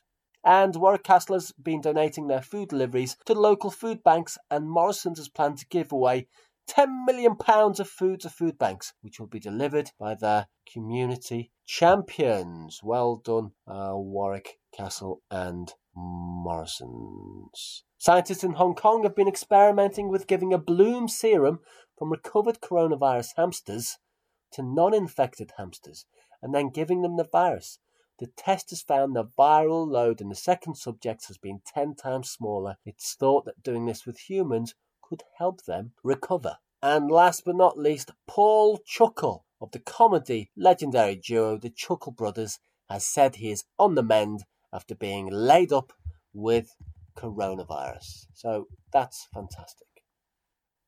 And 0.43 0.75
Warwick 0.75 1.03
Castle 1.03 1.36
has 1.36 1.51
been 1.51 1.81
donating 1.81 2.27
their 2.27 2.41
food 2.41 2.70
deliveries 2.70 3.15
to 3.25 3.34
local 3.36 3.70
food 3.70 4.03
banks, 4.03 4.38
and 4.50 4.70
Morrison's 4.70 5.20
has 5.20 5.29
planned 5.29 5.60
to 5.60 5.67
give 5.67 5.91
away 5.91 6.27
£10 6.67 7.05
million 7.05 7.36
of 7.48 7.89
food 7.89 8.22
to 8.22 8.29
food 8.29 8.58
banks, 8.58 8.93
which 9.01 9.20
will 9.20 9.27
be 9.27 9.39
delivered 9.39 9.91
by 10.00 10.15
their 10.15 10.48
community 10.72 11.51
champions. 11.65 12.79
Well 12.81 13.17
done, 13.17 13.51
uh, 13.67 13.91
Warwick 13.93 14.60
Castle 14.75 15.22
and 15.29 15.74
Morrison's. 15.96 17.84
Scientists 17.98 18.43
in 18.43 18.53
Hong 18.53 18.74
Kong 18.74 19.03
have 19.03 19.15
been 19.15 19.27
experimenting 19.27 20.10
with 20.10 20.27
giving 20.27 20.53
a 20.53 20.58
blood 20.58 21.12
serum 21.12 21.60
from 21.98 22.12
recovered 22.12 22.62
coronavirus 22.62 23.31
hamsters 23.38 23.98
to 24.53 24.63
non 24.63 24.93
infected 24.93 25.51
hamsters 25.58 26.05
and 26.41 26.53
then 26.55 26.70
giving 26.70 27.01
them 27.01 27.17
the 27.17 27.27
virus. 27.29 27.79
The 28.21 28.27
test 28.27 28.69
has 28.69 28.83
found 28.83 29.15
the 29.15 29.25
viral 29.25 29.89
load 29.89 30.21
in 30.21 30.29
the 30.29 30.35
second 30.35 30.75
subjects 30.75 31.25
has 31.25 31.39
been 31.39 31.61
10 31.65 31.95
times 31.95 32.29
smaller. 32.29 32.77
It's 32.85 33.15
thought 33.15 33.45
that 33.45 33.63
doing 33.63 33.87
this 33.87 34.05
with 34.05 34.29
humans 34.29 34.75
could 35.01 35.23
help 35.39 35.63
them 35.63 35.93
recover. 36.03 36.59
And 36.83 37.09
last 37.09 37.45
but 37.45 37.55
not 37.55 37.79
least, 37.79 38.11
Paul 38.27 38.77
Chuckle 38.85 39.45
of 39.59 39.71
the 39.71 39.79
comedy 39.79 40.51
legendary 40.55 41.15
duo 41.15 41.57
The 41.57 41.71
Chuckle 41.71 42.11
Brothers 42.11 42.59
has 42.87 43.07
said 43.07 43.37
he 43.37 43.49
is 43.49 43.63
on 43.79 43.95
the 43.95 44.03
mend 44.03 44.43
after 44.71 44.93
being 44.93 45.27
laid 45.31 45.73
up 45.73 45.91
with 46.31 46.75
coronavirus. 47.17 48.27
So 48.35 48.67
that's 48.93 49.27
fantastic. 49.33 49.87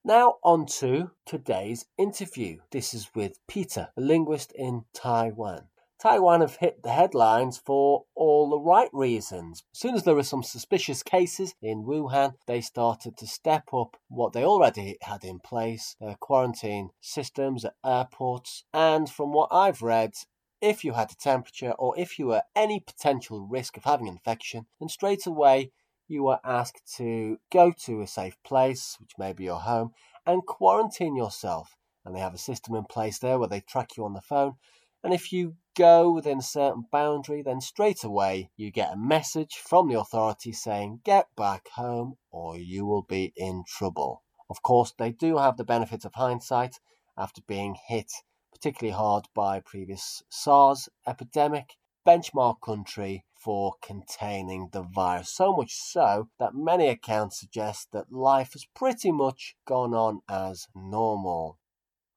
Now, 0.05 0.35
on 0.43 0.67
to 0.77 1.09
today's 1.25 1.85
interview. 1.97 2.59
This 2.69 2.93
is 2.93 3.09
with 3.15 3.39
Peter, 3.47 3.89
a 3.97 4.01
linguist 4.01 4.51
in 4.51 4.85
Taiwan. 4.93 5.69
Taiwan 6.03 6.41
have 6.41 6.57
hit 6.57 6.83
the 6.83 6.91
headlines 6.91 7.57
for 7.57 8.03
all 8.13 8.49
the 8.49 8.59
right 8.59 8.89
reasons. 8.91 9.63
As 9.71 9.79
soon 9.79 9.95
as 9.95 10.03
there 10.03 10.15
were 10.15 10.23
some 10.23 10.43
suspicious 10.43 11.01
cases 11.01 11.55
in 11.61 11.85
Wuhan, 11.85 12.33
they 12.45 12.59
started 12.59 13.15
to 13.15 13.25
step 13.25 13.73
up 13.73 13.95
what 14.09 14.33
they 14.33 14.43
already 14.43 14.97
had 15.03 15.23
in 15.23 15.39
place 15.39 15.95
their 16.01 16.15
quarantine 16.15 16.89
systems 16.99 17.63
at 17.63 17.75
airports. 17.85 18.65
And 18.73 19.09
from 19.09 19.31
what 19.31 19.47
I've 19.49 19.81
read, 19.81 20.15
if 20.59 20.83
you 20.83 20.91
had 20.91 21.09
a 21.09 21.15
temperature 21.15 21.71
or 21.79 21.97
if 21.97 22.19
you 22.19 22.27
were 22.27 22.43
any 22.53 22.81
potential 22.81 23.47
risk 23.49 23.77
of 23.77 23.85
having 23.85 24.07
infection, 24.07 24.65
then 24.81 24.89
straight 24.89 25.25
away 25.25 25.71
you 26.09 26.23
were 26.25 26.41
asked 26.43 26.81
to 26.97 27.37
go 27.49 27.71
to 27.85 28.01
a 28.01 28.07
safe 28.07 28.35
place, 28.43 28.97
which 28.99 29.13
may 29.17 29.31
be 29.31 29.45
your 29.45 29.61
home, 29.61 29.91
and 30.25 30.45
quarantine 30.45 31.15
yourself. 31.15 31.77
And 32.03 32.13
they 32.13 32.19
have 32.19 32.33
a 32.33 32.37
system 32.37 32.75
in 32.75 32.83
place 32.83 33.19
there 33.19 33.39
where 33.39 33.47
they 33.47 33.61
track 33.61 33.95
you 33.95 34.03
on 34.03 34.11
the 34.11 34.19
phone 34.19 34.55
and 35.03 35.13
if 35.13 35.31
you 35.31 35.55
go 35.75 36.11
within 36.11 36.39
a 36.39 36.43
certain 36.43 36.85
boundary, 36.91 37.41
then 37.41 37.59
straight 37.59 38.03
away 38.03 38.49
you 38.55 38.71
get 38.71 38.93
a 38.93 38.97
message 38.97 39.55
from 39.55 39.89
the 39.89 39.99
authorities 39.99 40.61
saying, 40.61 41.01
get 41.03 41.27
back 41.35 41.67
home 41.75 42.15
or 42.31 42.57
you 42.57 42.85
will 42.85 43.01
be 43.01 43.33
in 43.35 43.63
trouble. 43.67 44.23
Of 44.49 44.61
course, 44.61 44.93
they 44.97 45.11
do 45.11 45.37
have 45.37 45.57
the 45.57 45.63
benefit 45.63 46.05
of 46.05 46.13
hindsight 46.13 46.79
after 47.17 47.41
being 47.47 47.75
hit 47.87 48.11
particularly 48.53 48.95
hard 48.95 49.27
by 49.33 49.59
previous 49.59 50.23
SARS 50.29 50.87
epidemic, 51.05 51.75
benchmark 52.07 52.61
country 52.61 53.25
for 53.35 53.73
containing 53.81 54.69
the 54.71 54.83
virus. 54.83 55.35
So 55.35 55.53
much 55.53 55.73
so 55.73 56.29
that 56.39 56.55
many 56.55 56.87
accounts 56.87 57.39
suggest 57.39 57.91
that 57.91 58.11
life 58.11 58.53
has 58.53 58.65
pretty 58.73 59.11
much 59.11 59.57
gone 59.65 59.93
on 59.93 60.21
as 60.29 60.67
normal. 60.73 61.57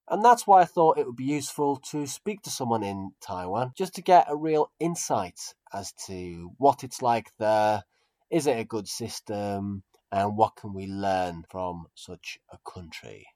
And 0.08 0.24
that's 0.24 0.46
why 0.46 0.62
I 0.62 0.66
thought 0.66 0.98
it 0.98 1.06
would 1.06 1.16
be 1.16 1.24
useful 1.24 1.76
to 1.90 2.06
speak 2.06 2.42
to 2.42 2.50
someone 2.50 2.84
in 2.84 3.12
Taiwan 3.20 3.72
just 3.76 3.94
to 3.94 4.02
get 4.02 4.26
a 4.28 4.36
real 4.36 4.70
insight 4.78 5.54
as 5.72 5.92
to 6.06 6.52
what 6.58 6.84
it's 6.84 7.02
like 7.02 7.32
there. 7.38 7.84
Is 8.30 8.46
it 8.46 8.58
a 8.58 8.64
good 8.64 8.86
system? 8.86 9.82
And 10.12 10.36
what 10.36 10.54
can 10.56 10.72
we 10.72 10.86
learn 10.86 11.44
from 11.50 11.86
such 11.94 12.38
a 12.52 12.58
country? 12.70 13.26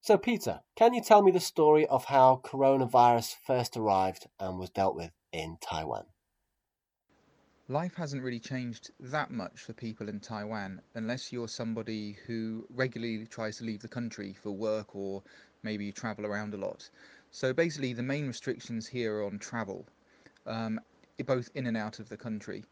So, 0.00 0.18
Peter, 0.18 0.60
can 0.76 0.94
you 0.94 1.02
tell 1.02 1.22
me 1.22 1.30
the 1.30 1.40
story 1.40 1.86
of 1.86 2.04
how 2.04 2.40
coronavirus 2.44 3.36
first 3.44 3.76
arrived 3.76 4.26
and 4.38 4.58
was 4.58 4.70
dealt 4.70 4.96
with 4.96 5.12
in 5.32 5.58
Taiwan? 5.60 6.06
Life 7.68 7.96
hasn't 7.96 8.22
really 8.22 8.38
changed 8.38 8.92
that 9.00 9.32
much 9.32 9.62
for 9.62 9.72
people 9.72 10.08
in 10.08 10.20
Taiwan 10.20 10.80
unless 10.94 11.32
you're 11.32 11.48
somebody 11.48 12.16
who 12.24 12.64
regularly 12.70 13.26
tries 13.26 13.58
to 13.58 13.64
leave 13.64 13.80
the 13.80 13.88
country 13.88 14.36
for 14.40 14.52
work 14.52 14.94
or 14.94 15.24
maybe 15.62 15.84
you 15.84 15.92
travel 15.92 16.26
around 16.26 16.54
a 16.54 16.56
lot. 16.56 16.88
So 17.30 17.52
basically, 17.52 17.92
the 17.92 18.02
main 18.02 18.26
restrictions 18.26 18.86
here 18.86 19.16
are 19.16 19.26
on 19.26 19.38
travel, 19.38 19.84
um, 20.46 20.80
both 21.26 21.50
in 21.54 21.66
and 21.66 21.76
out 21.76 21.98
of 21.98 22.08
the 22.08 22.16
country. 22.16 22.64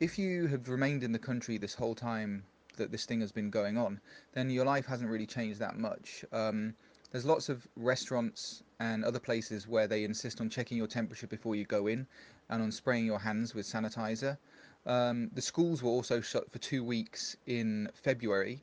If 0.00 0.18
you 0.18 0.46
have 0.46 0.68
remained 0.68 1.02
in 1.02 1.12
the 1.12 1.18
country 1.18 1.58
this 1.58 1.74
whole 1.74 1.94
time 1.94 2.44
that 2.76 2.90
this 2.90 3.06
thing 3.06 3.20
has 3.20 3.32
been 3.32 3.50
going 3.50 3.78
on, 3.78 4.00
then 4.32 4.50
your 4.50 4.64
life 4.64 4.86
hasn't 4.86 5.10
really 5.10 5.26
changed 5.26 5.58
that 5.60 5.78
much. 5.78 6.24
Um, 6.32 6.74
there's 7.10 7.24
lots 7.24 7.48
of 7.48 7.66
restaurants 7.76 8.62
and 8.78 9.04
other 9.04 9.18
places 9.18 9.66
where 9.66 9.86
they 9.86 10.04
insist 10.04 10.40
on 10.40 10.50
checking 10.50 10.76
your 10.76 10.86
temperature 10.86 11.26
before 11.26 11.54
you 11.54 11.64
go 11.64 11.86
in 11.86 12.06
and 12.50 12.62
on 12.62 12.70
spraying 12.70 13.06
your 13.06 13.18
hands 13.18 13.54
with 13.54 13.66
sanitizer. 13.66 14.36
Um, 14.84 15.30
the 15.32 15.42
schools 15.42 15.82
were 15.82 15.90
also 15.90 16.20
shut 16.20 16.50
for 16.52 16.58
two 16.58 16.84
weeks 16.84 17.36
in 17.46 17.88
February. 17.94 18.62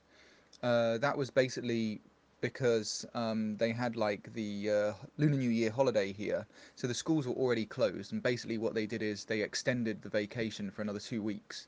Uh, 0.61 0.97
that 0.99 1.17
was 1.17 1.29
basically 1.29 2.01
because 2.43 3.05
um, 3.13 3.55
they 3.55 3.71
had 3.71 3.95
like 3.95 4.33
the 4.33 4.69
uh, 4.69 4.93
Lunar 5.17 5.37
New 5.37 5.49
Year 5.49 5.71
holiday 5.71 6.11
here, 6.11 6.45
so 6.75 6.87
the 6.87 6.93
schools 6.93 7.25
were 7.25 7.33
already 7.33 7.65
closed. 7.65 8.11
And 8.11 8.21
basically, 8.21 8.57
what 8.57 8.73
they 8.73 8.85
did 8.85 9.01
is 9.01 9.23
they 9.23 9.41
extended 9.41 10.01
the 10.01 10.09
vacation 10.09 10.69
for 10.69 10.81
another 10.81 10.99
two 10.99 11.23
weeks. 11.23 11.67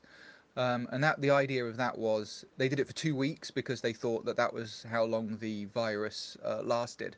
Um, 0.54 0.86
and 0.92 1.02
that 1.02 1.18
the 1.22 1.30
idea 1.30 1.64
of 1.64 1.78
that 1.78 1.96
was 1.96 2.44
they 2.58 2.68
did 2.68 2.78
it 2.78 2.86
for 2.86 2.92
two 2.92 3.16
weeks 3.16 3.50
because 3.50 3.80
they 3.80 3.94
thought 3.94 4.26
that 4.26 4.36
that 4.36 4.52
was 4.52 4.84
how 4.90 5.04
long 5.04 5.38
the 5.38 5.64
virus 5.64 6.36
uh, 6.44 6.60
lasted. 6.62 7.16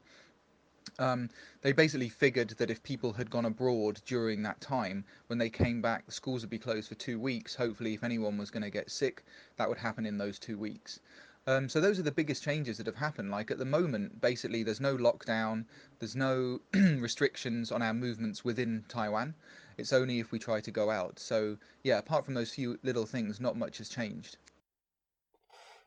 Um, 1.00 1.28
they 1.62 1.72
basically 1.72 2.08
figured 2.08 2.50
that 2.58 2.70
if 2.70 2.80
people 2.84 3.12
had 3.12 3.28
gone 3.28 3.44
abroad 3.44 4.00
during 4.06 4.40
that 4.44 4.60
time, 4.60 5.04
when 5.26 5.38
they 5.38 5.50
came 5.50 5.82
back, 5.82 6.06
the 6.06 6.12
schools 6.12 6.42
would 6.42 6.50
be 6.50 6.60
closed 6.60 6.88
for 6.88 6.94
two 6.94 7.18
weeks. 7.18 7.56
Hopefully, 7.56 7.94
if 7.94 8.04
anyone 8.04 8.38
was 8.38 8.52
going 8.52 8.62
to 8.62 8.70
get 8.70 8.88
sick, 8.88 9.24
that 9.56 9.68
would 9.68 9.78
happen 9.78 10.06
in 10.06 10.16
those 10.16 10.38
two 10.38 10.56
weeks. 10.56 11.00
Um, 11.48 11.66
so 11.66 11.80
those 11.80 11.98
are 11.98 12.02
the 12.02 12.12
biggest 12.12 12.42
changes 12.42 12.76
that 12.76 12.84
have 12.84 12.94
happened. 12.94 13.30
Like 13.30 13.50
at 13.50 13.56
the 13.56 13.64
moment, 13.64 14.20
basically, 14.20 14.62
there's 14.62 14.82
no 14.82 14.98
lockdown, 14.98 15.64
there's 15.98 16.14
no 16.14 16.60
restrictions 16.74 17.72
on 17.72 17.80
our 17.80 17.94
movements 17.94 18.44
within 18.44 18.84
Taiwan. 18.86 19.34
It's 19.78 19.94
only 19.94 20.20
if 20.20 20.30
we 20.30 20.38
try 20.38 20.60
to 20.60 20.70
go 20.70 20.90
out. 20.90 21.18
So 21.18 21.56
yeah, 21.82 21.96
apart 21.96 22.26
from 22.26 22.34
those 22.34 22.50
few 22.52 22.78
little 22.82 23.06
things, 23.06 23.40
not 23.40 23.56
much 23.56 23.78
has 23.78 23.88
changed. 23.88 24.36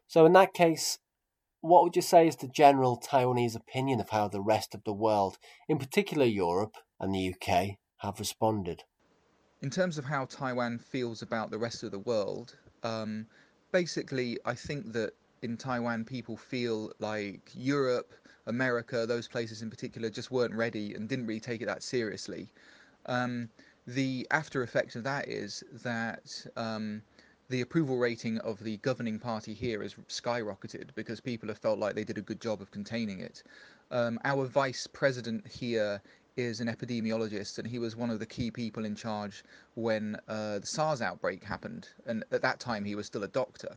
So 0.07 0.25
in 0.25 0.33
that 0.33 0.55
case, 0.55 0.97
what 1.59 1.83
would 1.83 1.95
you 1.95 2.01
say 2.01 2.27
is 2.27 2.37
the 2.37 2.47
general 2.47 2.99
Taiwanese 2.99 3.55
opinion 3.55 3.99
of 3.99 4.09
how 4.09 4.29
the 4.29 4.41
rest 4.41 4.73
of 4.73 4.83
the 4.83 4.93
world, 4.93 5.37
in 5.69 5.77
particular 5.77 6.25
Europe 6.25 6.73
and 6.99 7.13
the 7.13 7.35
UK, 7.35 7.77
have 7.97 8.17
responded? 8.17 8.81
In 9.61 9.69
terms 9.69 9.99
of 9.99 10.05
how 10.05 10.25
Taiwan 10.25 10.79
feels 10.79 11.21
about 11.21 11.51
the 11.51 11.59
rest 11.59 11.83
of 11.83 11.91
the 11.91 11.99
world, 11.99 12.55
um, 12.81 13.27
basically, 13.71 14.39
I 14.43 14.55
think 14.55 14.93
that 14.93 15.13
in 15.41 15.57
Taiwan, 15.57 16.05
people 16.05 16.37
feel 16.37 16.91
like 16.99 17.51
Europe, 17.53 18.13
America, 18.47 19.05
those 19.05 19.27
places 19.27 19.61
in 19.61 19.69
particular, 19.69 20.09
just 20.09 20.31
weren't 20.31 20.53
ready 20.53 20.93
and 20.93 21.07
didn't 21.07 21.25
really 21.25 21.39
take 21.39 21.61
it 21.61 21.65
that 21.65 21.83
seriously. 21.83 22.51
Um, 23.07 23.49
the 23.87 24.27
after 24.31 24.61
effect 24.61 24.95
of 24.95 25.03
that 25.03 25.27
is 25.27 25.63
that 25.83 26.45
um, 26.55 27.01
the 27.49 27.61
approval 27.61 27.97
rating 27.97 28.37
of 28.39 28.63
the 28.63 28.77
governing 28.77 29.19
party 29.19 29.53
here 29.53 29.81
has 29.81 29.95
skyrocketed 30.07 30.89
because 30.95 31.19
people 31.19 31.49
have 31.49 31.57
felt 31.57 31.79
like 31.79 31.95
they 31.95 32.03
did 32.03 32.17
a 32.17 32.21
good 32.21 32.39
job 32.39 32.61
of 32.61 32.71
containing 32.71 33.19
it. 33.19 33.43
Um, 33.89 34.19
our 34.23 34.45
vice 34.45 34.87
president 34.87 35.45
here 35.47 36.01
is 36.37 36.61
an 36.61 36.67
epidemiologist, 36.67 37.57
and 37.57 37.67
he 37.67 37.79
was 37.79 37.95
one 37.95 38.09
of 38.09 38.19
the 38.19 38.25
key 38.25 38.51
people 38.51 38.85
in 38.85 38.95
charge 38.95 39.43
when 39.73 40.15
uh, 40.27 40.59
the 40.59 40.65
SARS 40.65 41.01
outbreak 41.01 41.43
happened. 41.43 41.89
And 42.05 42.23
at 42.31 42.41
that 42.41 42.59
time, 42.59 42.85
he 42.85 42.95
was 42.95 43.05
still 43.05 43.23
a 43.23 43.27
doctor. 43.27 43.75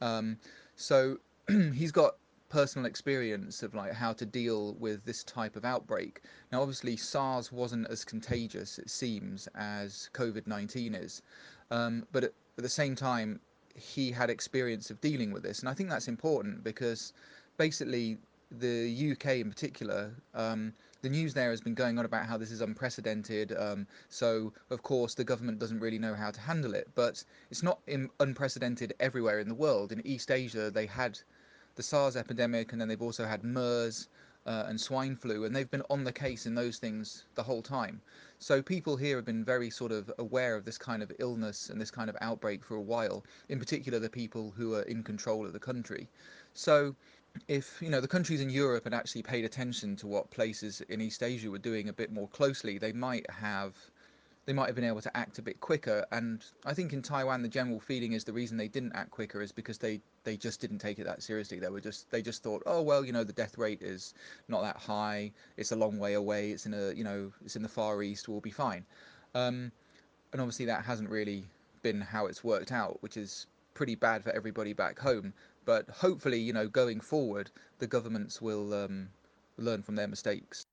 Um, 0.00 0.38
so 0.80 1.18
he's 1.74 1.92
got 1.92 2.16
personal 2.48 2.86
experience 2.86 3.62
of 3.62 3.74
like 3.74 3.92
how 3.92 4.14
to 4.14 4.24
deal 4.24 4.74
with 4.74 5.04
this 5.04 5.22
type 5.22 5.54
of 5.54 5.64
outbreak. 5.64 6.22
Now, 6.50 6.62
obviously, 6.62 6.96
SARS 6.96 7.52
wasn't 7.52 7.86
as 7.88 8.04
contagious, 8.04 8.78
it 8.78 8.88
seems, 8.88 9.46
as 9.54 10.08
COVID 10.14 10.46
19 10.46 10.94
is. 10.94 11.22
Um, 11.70 12.06
but 12.12 12.24
at, 12.24 12.32
at 12.56 12.64
the 12.64 12.68
same 12.68 12.96
time, 12.96 13.40
he 13.74 14.10
had 14.10 14.30
experience 14.30 14.90
of 14.90 15.00
dealing 15.02 15.32
with 15.32 15.42
this. 15.42 15.60
And 15.60 15.68
I 15.68 15.74
think 15.74 15.90
that's 15.90 16.08
important 16.08 16.64
because 16.64 17.12
basically, 17.58 18.18
the 18.50 19.12
UK 19.12 19.36
in 19.36 19.50
particular, 19.50 20.12
um, 20.34 20.72
the 21.02 21.08
news 21.08 21.34
there 21.34 21.50
has 21.50 21.60
been 21.60 21.74
going 21.74 21.98
on 21.98 22.04
about 22.04 22.26
how 22.26 22.36
this 22.36 22.50
is 22.50 22.60
unprecedented. 22.60 23.54
Um, 23.56 23.86
so, 24.08 24.52
of 24.70 24.82
course, 24.82 25.14
the 25.14 25.24
government 25.24 25.58
doesn't 25.58 25.80
really 25.80 25.98
know 25.98 26.14
how 26.14 26.30
to 26.30 26.40
handle 26.40 26.74
it. 26.74 26.88
But 26.94 27.24
it's 27.50 27.62
not 27.62 27.80
in, 27.86 28.10
unprecedented 28.20 28.94
everywhere 29.00 29.38
in 29.38 29.48
the 29.48 29.54
world. 29.54 29.92
In 29.92 30.06
East 30.06 30.30
Asia, 30.30 30.70
they 30.70 30.86
had 30.86 31.18
the 31.76 31.82
SARS 31.82 32.16
epidemic, 32.16 32.72
and 32.72 32.80
then 32.80 32.88
they've 32.88 33.00
also 33.00 33.24
had 33.24 33.44
MERS 33.44 34.08
uh, 34.46 34.64
and 34.68 34.80
swine 34.80 35.16
flu, 35.16 35.44
and 35.44 35.54
they've 35.54 35.70
been 35.70 35.82
on 35.90 36.04
the 36.04 36.12
case 36.12 36.46
in 36.46 36.54
those 36.54 36.78
things 36.78 37.24
the 37.34 37.42
whole 37.42 37.62
time. 37.62 38.00
So 38.38 38.62
people 38.62 38.96
here 38.96 39.16
have 39.16 39.24
been 39.26 39.44
very 39.44 39.70
sort 39.70 39.92
of 39.92 40.10
aware 40.18 40.56
of 40.56 40.64
this 40.64 40.78
kind 40.78 41.02
of 41.02 41.12
illness 41.18 41.68
and 41.68 41.80
this 41.80 41.90
kind 41.90 42.08
of 42.08 42.16
outbreak 42.20 42.64
for 42.64 42.74
a 42.74 42.80
while. 42.80 43.22
In 43.48 43.58
particular, 43.58 43.98
the 43.98 44.08
people 44.08 44.52
who 44.56 44.74
are 44.74 44.82
in 44.82 45.02
control 45.02 45.44
of 45.44 45.52
the 45.52 45.58
country. 45.58 46.08
So 46.54 46.96
if 47.48 47.80
you 47.80 47.90
know 47.90 48.00
the 48.00 48.08
countries 48.08 48.40
in 48.40 48.50
Europe 48.50 48.84
had 48.84 48.94
actually 48.94 49.22
paid 49.22 49.44
attention 49.44 49.96
to 49.96 50.06
what 50.06 50.30
places 50.30 50.80
in 50.82 51.00
East 51.00 51.22
Asia 51.22 51.50
were 51.50 51.58
doing 51.58 51.88
a 51.88 51.92
bit 51.92 52.12
more 52.12 52.28
closely, 52.28 52.78
they 52.78 52.92
might 52.92 53.28
have 53.30 53.74
they 54.46 54.52
might 54.52 54.66
have 54.66 54.74
been 54.74 54.84
able 54.84 55.00
to 55.00 55.16
act 55.16 55.38
a 55.38 55.42
bit 55.42 55.60
quicker. 55.60 56.04
And 56.10 56.44
I 56.64 56.74
think 56.74 56.92
in 56.92 57.02
Taiwan, 57.02 57.42
the 57.42 57.48
general 57.48 57.78
feeling 57.78 58.12
is 58.14 58.24
the 58.24 58.32
reason 58.32 58.56
they 58.56 58.68
didn't 58.68 58.92
act 58.94 59.10
quicker 59.10 59.42
is 59.42 59.52
because 59.52 59.78
they 59.78 60.00
they 60.24 60.36
just 60.36 60.60
didn't 60.60 60.78
take 60.78 60.98
it 60.98 61.04
that 61.04 61.22
seriously. 61.22 61.58
They 61.58 61.68
were 61.68 61.80
just 61.80 62.10
they 62.10 62.22
just 62.22 62.42
thought, 62.42 62.62
oh 62.66 62.82
well, 62.82 63.04
you 63.04 63.12
know, 63.12 63.24
the 63.24 63.32
death 63.32 63.58
rate 63.58 63.82
is 63.82 64.14
not 64.48 64.62
that 64.62 64.76
high. 64.76 65.32
It's 65.56 65.72
a 65.72 65.76
long 65.76 65.98
way 65.98 66.14
away. 66.14 66.50
It's 66.50 66.66
in 66.66 66.74
a 66.74 66.92
you 66.92 67.04
know 67.04 67.32
it's 67.44 67.56
in 67.56 67.62
the 67.62 67.68
far 67.68 68.02
east. 68.02 68.28
We'll 68.28 68.40
be 68.40 68.50
fine. 68.50 68.84
Um, 69.34 69.70
and 70.32 70.40
obviously 70.40 70.66
that 70.66 70.84
hasn't 70.84 71.10
really 71.10 71.44
been 71.82 72.00
how 72.00 72.26
it's 72.26 72.42
worked 72.44 72.72
out, 72.72 73.02
which 73.02 73.16
is 73.16 73.46
pretty 73.74 73.94
bad 73.94 74.22
for 74.22 74.30
everybody 74.30 74.72
back 74.72 74.98
home. 74.98 75.32
But 75.70 75.88
hopefully, 75.88 76.40
you 76.40 76.52
know, 76.52 76.66
going 76.66 76.98
forward, 76.98 77.52
the 77.78 77.86
governments 77.86 78.42
will 78.42 78.74
um, 78.74 79.10
learn 79.56 79.84
from 79.84 79.94
their 79.94 80.08
mistakes. 80.08 80.66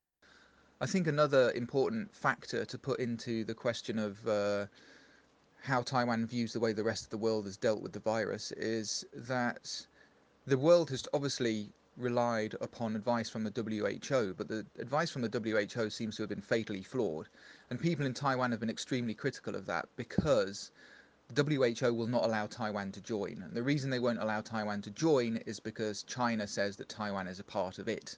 I 0.81 0.87
think 0.87 1.05
another 1.05 1.51
important 1.51 2.15
factor 2.15 2.65
to 2.65 2.77
put 2.79 2.99
into 2.99 3.43
the 3.43 3.53
question 3.53 3.99
of 3.99 4.27
uh, 4.27 4.65
how 5.61 5.83
Taiwan 5.83 6.25
views 6.25 6.51
the 6.51 6.59
way 6.59 6.73
the 6.73 6.83
rest 6.83 7.03
of 7.03 7.11
the 7.11 7.17
world 7.19 7.45
has 7.45 7.57
dealt 7.57 7.83
with 7.83 7.93
the 7.93 7.99
virus 7.99 8.51
is 8.53 9.05
that 9.13 9.85
the 10.47 10.57
world 10.57 10.89
has 10.89 11.07
obviously 11.13 11.69
relied 11.95 12.55
upon 12.59 12.95
advice 12.95 13.29
from 13.29 13.43
the 13.43 13.51
WHO, 13.51 14.33
but 14.33 14.47
the 14.47 14.65
advice 14.79 15.11
from 15.11 15.21
the 15.21 15.29
WHO 15.29 15.91
seems 15.91 16.15
to 16.15 16.23
have 16.23 16.29
been 16.29 16.41
fatally 16.41 16.81
flawed. 16.81 17.29
And 17.69 17.79
people 17.79 18.07
in 18.07 18.15
Taiwan 18.15 18.49
have 18.49 18.61
been 18.61 18.71
extremely 18.71 19.13
critical 19.13 19.53
of 19.53 19.67
that 19.67 19.89
because 19.95 20.71
the 21.33 21.43
WHO 21.43 21.93
will 21.93 22.07
not 22.07 22.23
allow 22.23 22.47
Taiwan 22.47 22.91
to 22.93 23.01
join. 23.01 23.41
And 23.43 23.53
the 23.53 23.63
reason 23.63 23.89
they 23.89 23.99
won't 23.99 24.21
allow 24.21 24.41
Taiwan 24.41 24.81
to 24.83 24.91
join 24.91 25.37
is 25.45 25.59
because 25.59 26.03
China 26.03 26.47
says 26.47 26.77
that 26.77 26.89
Taiwan 26.89 27.27
is 27.27 27.39
a 27.39 27.43
part 27.43 27.79
of 27.79 27.87
it. 27.87 28.17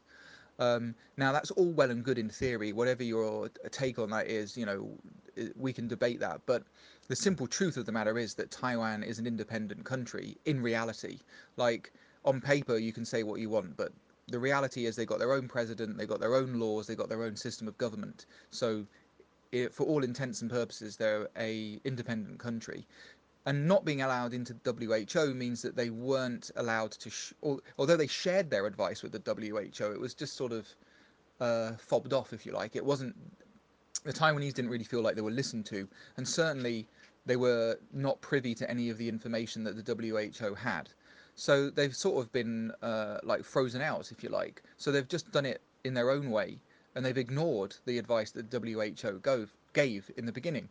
Um, 0.60 0.94
now 1.18 1.32
that's 1.32 1.52
all 1.52 1.72
well 1.72 1.90
and 1.90 2.04
good 2.04 2.18
in 2.18 2.30
theory. 2.30 2.74
Whatever 2.74 3.04
your 3.04 3.50
take 3.72 3.98
on 3.98 4.10
that 4.12 4.28
is, 4.28 4.58
you 4.58 4.66
know, 4.66 4.90
we 5.56 5.74
can 5.74 5.88
debate 5.88 6.20
that. 6.20 6.42
But 6.46 6.64
the 7.08 7.16
simple 7.16 7.48
truth 7.48 7.78
of 7.78 7.86
the 7.86 7.92
matter 7.92 8.20
is 8.20 8.36
that 8.36 8.52
Taiwan 8.52 9.04
is 9.04 9.20
an 9.20 9.26
independent 9.26 9.86
country 9.86 10.38
in 10.46 10.62
reality. 10.62 11.20
Like 11.56 11.94
on 12.26 12.42
paper, 12.42 12.78
you 12.78 12.94
can 12.94 13.06
say 13.06 13.24
what 13.24 13.40
you 13.40 13.50
want, 13.50 13.78
but 13.78 13.94
the 14.28 14.40
reality 14.40 14.86
is 14.86 14.96
they 14.96 15.06
got 15.06 15.20
their 15.20 15.34
own 15.34 15.48
president, 15.48 15.98
they 15.98 16.06
got 16.06 16.20
their 16.20 16.36
own 16.36 16.60
laws, 16.60 16.86
they 16.86 16.96
got 16.96 17.10
their 17.10 17.24
own 17.24 17.36
system 17.36 17.68
of 17.68 17.78
government. 17.78 18.26
So 18.52 18.86
it, 19.52 19.74
for 19.74 19.86
all 19.86 20.04
intents 20.04 20.42
and 20.42 20.52
purposes, 20.52 20.96
they're 20.98 21.28
a 21.38 21.80
independent 21.84 22.40
country. 22.40 22.86
And 23.46 23.68
not 23.68 23.86
being 23.86 24.02
allowed 24.02 24.34
into 24.34 24.56
WHO 24.64 25.34
means 25.34 25.62
that 25.62 25.76
they 25.76 25.90
weren't 25.90 26.52
allowed 26.56 26.92
to, 26.92 27.10
sh- 27.10 27.34
although 27.78 27.98
they 27.98 28.08
shared 28.08 28.50
their 28.50 28.68
advice 28.68 29.02
with 29.02 29.12
the 29.12 29.22
WHO, 29.26 29.92
it 29.92 30.00
was 30.00 30.14
just 30.14 30.36
sort 30.36 30.52
of 30.52 30.68
uh, 31.40 31.72
fobbed 31.78 32.14
off, 32.14 32.34
if 32.34 32.46
you 32.46 32.52
like. 32.52 32.76
It 32.76 32.86
wasn't, 32.86 33.16
the 34.04 34.14
Taiwanese 34.14 34.54
didn't 34.54 34.70
really 34.70 34.84
feel 34.84 35.02
like 35.02 35.16
they 35.16 35.22
were 35.22 35.32
listened 35.32 35.66
to. 35.68 35.88
And 36.18 36.28
certainly 36.28 36.86
they 37.26 37.38
were 37.38 37.80
not 37.94 38.22
privy 38.22 38.54
to 38.56 38.70
any 38.70 38.90
of 38.90 38.98
the 38.98 39.10
information 39.10 39.64
that 39.64 39.84
the 39.84 40.30
WHO 40.40 40.54
had. 40.54 40.90
So 41.36 41.70
they've 41.70 41.96
sort 41.96 42.24
of 42.24 42.32
been 42.32 42.72
uh, 42.82 43.20
like 43.24 43.44
frozen 43.44 43.82
out, 43.82 44.12
if 44.12 44.22
you 44.22 44.30
like. 44.30 44.62
So 44.78 44.92
they've 44.92 45.08
just 45.08 45.32
done 45.32 45.46
it 45.46 45.62
in 45.86 45.94
their 45.94 46.12
own 46.12 46.30
way 46.30 46.60
and 46.96 47.06
they've 47.06 47.18
ignored 47.18 47.76
the 47.86 47.98
advice 47.98 48.32
that 48.32 48.52
WHO 48.52 49.20
gave, 49.20 49.54
gave 49.74 50.12
in 50.18 50.26
the 50.26 50.32
beginning. 50.32 50.70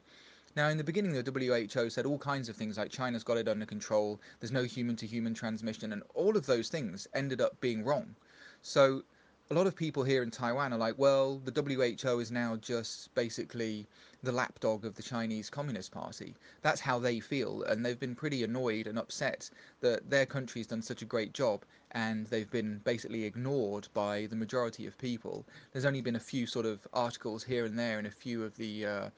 Now, 0.56 0.68
in 0.68 0.78
the 0.78 0.84
beginning, 0.84 1.12
the 1.12 1.68
WHO 1.70 1.90
said 1.90 2.06
all 2.06 2.18
kinds 2.18 2.48
of 2.48 2.56
things 2.56 2.78
like 2.78 2.90
China's 2.90 3.22
got 3.22 3.36
it 3.36 3.48
under 3.48 3.66
control, 3.66 4.20
there's 4.40 4.50
no 4.50 4.64
human 4.64 4.96
to 4.96 5.06
human 5.06 5.34
transmission, 5.34 5.92
and 5.92 6.02
all 6.14 6.36
of 6.36 6.46
those 6.46 6.68
things 6.68 7.06
ended 7.14 7.40
up 7.40 7.60
being 7.60 7.84
wrong. 7.84 8.16
So, 8.62 9.04
a 9.50 9.54
lot 9.54 9.66
of 9.66 9.76
people 9.76 10.02
here 10.02 10.22
in 10.22 10.30
Taiwan 10.30 10.72
are 10.72 10.78
like, 10.78 10.98
well, 10.98 11.38
the 11.38 11.52
WHO 11.52 12.18
is 12.18 12.30
now 12.30 12.56
just 12.56 13.14
basically 13.14 13.86
the 14.22 14.32
lapdog 14.32 14.84
of 14.84 14.94
the 14.94 15.02
Chinese 15.02 15.48
Communist 15.48 15.92
Party. 15.92 16.34
That's 16.60 16.80
how 16.80 16.98
they 16.98 17.20
feel, 17.20 17.62
and 17.62 17.84
they've 17.84 17.98
been 17.98 18.14
pretty 18.14 18.42
annoyed 18.42 18.86
and 18.86 18.98
upset 18.98 19.48
that 19.80 20.10
their 20.10 20.26
country's 20.26 20.66
done 20.66 20.82
such 20.82 21.02
a 21.02 21.06
great 21.06 21.32
job 21.32 21.64
and 21.92 22.26
they've 22.26 22.50
been 22.50 22.80
basically 22.84 23.24
ignored 23.24 23.88
by 23.94 24.26
the 24.26 24.36
majority 24.36 24.86
of 24.86 24.98
people. 24.98 25.46
There's 25.72 25.84
only 25.84 26.00
been 26.00 26.16
a 26.16 26.20
few 26.20 26.46
sort 26.46 26.66
of 26.66 26.86
articles 26.92 27.44
here 27.44 27.64
and 27.64 27.78
there 27.78 27.98
in 27.98 28.06
a 28.06 28.10
few 28.10 28.44
of 28.44 28.56
the 28.56 28.86
uh, 28.86 29.10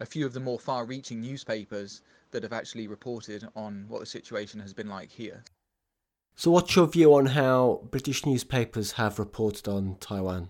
a 0.00 0.06
few 0.06 0.26
of 0.26 0.32
the 0.32 0.40
more 0.40 0.58
far-reaching 0.58 1.20
newspapers 1.20 2.02
that 2.32 2.42
have 2.42 2.52
actually 2.52 2.88
reported 2.88 3.46
on 3.54 3.84
what 3.88 4.00
the 4.00 4.06
situation 4.06 4.58
has 4.60 4.72
been 4.72 4.88
like 4.88 5.10
here. 5.10 5.44
So, 6.34 6.50
what's 6.50 6.74
your 6.74 6.86
view 6.86 7.14
on 7.14 7.26
how 7.26 7.82
British 7.90 8.26
newspapers 8.26 8.92
have 8.92 9.18
reported 9.18 9.68
on 9.68 9.96
Taiwan? 10.00 10.48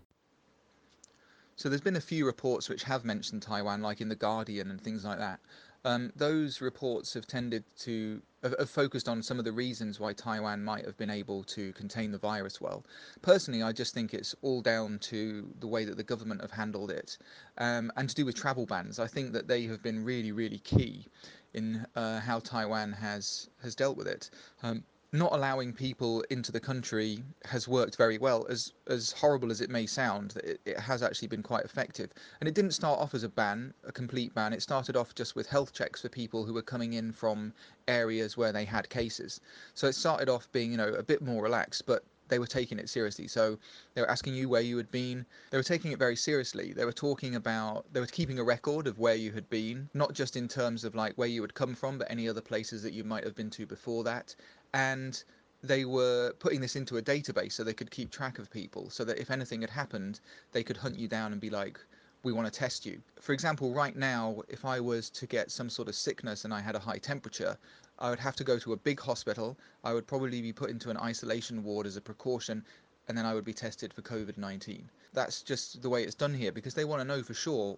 So, 1.57 1.69
there's 1.69 1.81
been 1.81 1.97
a 1.97 2.01
few 2.01 2.25
reports 2.25 2.69
which 2.69 2.85
have 2.85 3.05
mentioned 3.05 3.43
Taiwan, 3.43 3.83
like 3.83 4.01
in 4.01 4.09
The 4.09 4.17
Guardian 4.17 4.71
and 4.71 4.81
things 4.81 5.05
like 5.05 5.19
that. 5.19 5.41
Um, 5.85 6.13
those 6.15 6.61
reports 6.61 7.15
have 7.15 7.27
tended 7.27 7.65
to 7.81 8.23
have, 8.43 8.71
focused 8.71 9.09
on 9.09 9.23
some 9.23 9.39
of 9.39 9.45
the 9.45 9.53
reasons 9.53 9.99
why 9.99 10.13
Taiwan 10.13 10.63
might 10.63 10.85
have 10.85 10.97
been 10.97 11.11
able 11.11 11.43
to 11.45 11.73
contain 11.73 12.13
the 12.13 12.19
virus 12.19 12.61
well. 12.61 12.85
Personally, 13.21 13.63
I 13.63 13.73
just 13.73 13.95
think 13.95 14.15
it's 14.15 14.35
all 14.43 14.63
down 14.63 14.99
to 15.01 15.49
the 15.61 15.67
way 15.67 15.85
that 15.85 15.97
the 15.97 16.03
government 16.03 16.41
have 16.41 16.51
handled 16.51 16.91
it, 16.91 17.19
um, 17.59 17.93
and 17.97 18.09
to 18.09 18.15
do 18.15 18.25
with 18.25 18.35
travel 18.35 18.67
bans. 18.67 18.99
I 18.99 19.07
think 19.07 19.33
that 19.33 19.49
they 19.49 19.65
have 19.65 19.83
been 19.83 20.05
really, 20.05 20.33
really 20.33 20.59
key 20.59 21.07
in 21.55 21.85
uh, 21.97 22.21
how 22.21 22.39
Taiwan 22.39 22.93
has 22.93 23.49
has 23.63 23.75
dealt 23.75 23.97
with 23.97 24.07
it. 24.07 24.31
Um, 24.63 24.85
not 25.15 25.33
allowing 25.33 25.75
people 25.75 26.25
into 26.31 26.51
the 26.51 26.61
country 26.61 27.23
has 27.45 27.69
worked 27.69 27.97
very 27.97 28.17
well. 28.17 28.47
As 28.49 28.73
as 28.87 29.13
horrible 29.13 29.51
as 29.51 29.61
it 29.61 29.69
may 29.69 29.85
sound, 29.85 30.37
it, 30.43 30.61
it, 30.65 30.79
has 30.79 31.03
actually 31.03 31.29
been 31.29 31.43
quite 31.43 31.65
effective. 31.65 32.11
And 32.41 32.49
it 32.49 32.55
didn't 32.55 32.73
start 32.73 32.99
off 32.99 33.15
as 33.15 33.23
a 33.23 33.29
ban, 33.29 33.75
a 33.85 33.93
complete 33.93 34.35
ban. 34.35 34.55
It 34.55 34.63
started 34.63 34.97
off 34.97 35.15
just 35.15 35.37
with 35.37 35.47
health 35.47 35.75
checks 35.75 36.01
for 36.01 36.09
people 36.09 36.45
who 36.47 36.55
were 36.55 36.63
coming 36.63 36.95
in 36.95 37.13
from 37.13 37.53
areas 37.89 38.39
where 38.39 38.53
they 38.53 38.65
had 38.65 38.89
cases. 38.89 39.41
So 39.75 39.87
it 39.87 39.95
started 39.95 40.31
off 40.31 40.51
being, 40.51 40.71
you 40.71 40.79
know, 40.79 40.95
a 40.95 41.03
bit 41.03 41.21
more 41.21 41.43
relaxed, 41.43 41.85
but 41.87 42.05
they 42.29 42.39
were 42.39 42.47
taking 42.47 42.79
it 42.79 42.89
seriously. 42.89 43.29
So 43.29 43.59
they 43.93 44.01
were 44.01 44.11
asking 44.11 44.35
you 44.35 44.49
where 44.49 44.63
you 44.63 44.79
had 44.79 44.91
been. 44.91 45.27
They 45.51 45.59
were 45.59 45.63
taking 45.63 45.93
it 45.93 45.99
very 45.99 46.17
seriously. 46.17 46.73
They 46.73 46.87
were 46.87 46.93
talking 46.93 47.35
about, 47.35 47.85
they 47.93 48.01
were 48.01 48.07
keeping 48.07 48.39
a 48.39 48.45
record 48.45 48.87
of 48.87 48.99
where 48.99 49.15
you 49.15 49.33
had 49.33 49.51
been, 49.51 49.91
not 49.93 50.15
just 50.15 50.35
in 50.35 50.49
terms 50.49 50.85
of 50.85 50.95
like 50.95 51.13
where 51.17 51.29
you 51.29 51.43
had 51.43 51.53
come 51.53 51.75
from, 51.75 51.99
but 51.99 52.11
any 52.11 52.31
other 52.31 52.41
places 52.41 52.83
that 52.85 52.95
you 52.95 53.05
might 53.05 53.25
have 53.25 53.35
been 53.35 53.51
to 53.51 53.67
before 53.67 54.03
that. 54.05 54.35
And 54.75 55.23
they 55.63 55.85
were 55.85 56.33
putting 56.39 56.61
this 56.61 56.77
into 56.77 56.97
a 56.97 57.03
database 57.03 57.53
so 57.53 57.63
they 57.63 57.73
could 57.73 57.91
keep 57.91 58.11
track 58.11 58.39
of 58.39 58.51
people 58.51 58.91
so 58.91 59.05
that 59.05 59.19
if 59.19 59.31
anything 59.31 59.61
had 59.61 59.71
happened, 59.71 60.21
they 60.51 60.65
could 60.65 60.77
hunt 60.77 60.99
you 60.99 61.07
down 61.07 61.33
and 61.33 61.41
be 61.41 61.51
like, 61.51 61.79
we 62.25 62.33
want 62.33 62.47
to 62.47 62.59
test 62.59 62.87
you. 62.87 63.01
For 63.21 63.33
example, 63.33 63.73
right 63.75 63.97
now, 63.97 64.43
if 64.49 64.65
I 64.65 64.81
was 64.81 65.11
to 65.11 65.27
get 65.27 65.51
some 65.51 65.69
sort 65.69 65.89
of 65.89 65.95
sickness 65.95 66.45
and 66.45 66.55
I 66.55 66.61
had 66.61 66.77
a 66.77 66.81
high 66.81 66.99
temperature, 66.99 67.57
I 67.99 68.11
would 68.11 68.21
have 68.21 68.37
to 68.37 68.45
go 68.45 68.59
to 68.59 68.73
a 68.73 68.77
big 68.77 69.01
hospital. 69.01 69.57
I 69.85 69.93
would 69.93 70.07
probably 70.07 70.41
be 70.41 70.53
put 70.53 70.71
into 70.71 70.91
an 70.91 70.97
isolation 70.97 71.65
ward 71.65 71.87
as 71.87 71.97
a 71.97 72.01
precaution, 72.01 72.65
and 73.09 73.19
then 73.19 73.27
I 73.27 73.35
would 73.35 73.45
be 73.45 73.53
tested 73.53 73.93
for 73.93 74.03
COVID 74.03 74.39
19. 74.39 74.89
That's 75.13 75.43
just 75.43 75.83
the 75.83 75.91
way 75.91 76.05
it's 76.05 76.15
done 76.15 76.35
here 76.35 76.53
because 76.53 76.75
they 76.75 76.85
want 76.85 77.01
to 77.01 77.05
know 77.05 77.23
for 77.23 77.35
sure 77.35 77.77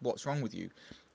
what's 0.00 0.26
wrong 0.26 0.40
with 0.40 0.54
you. 0.54 0.70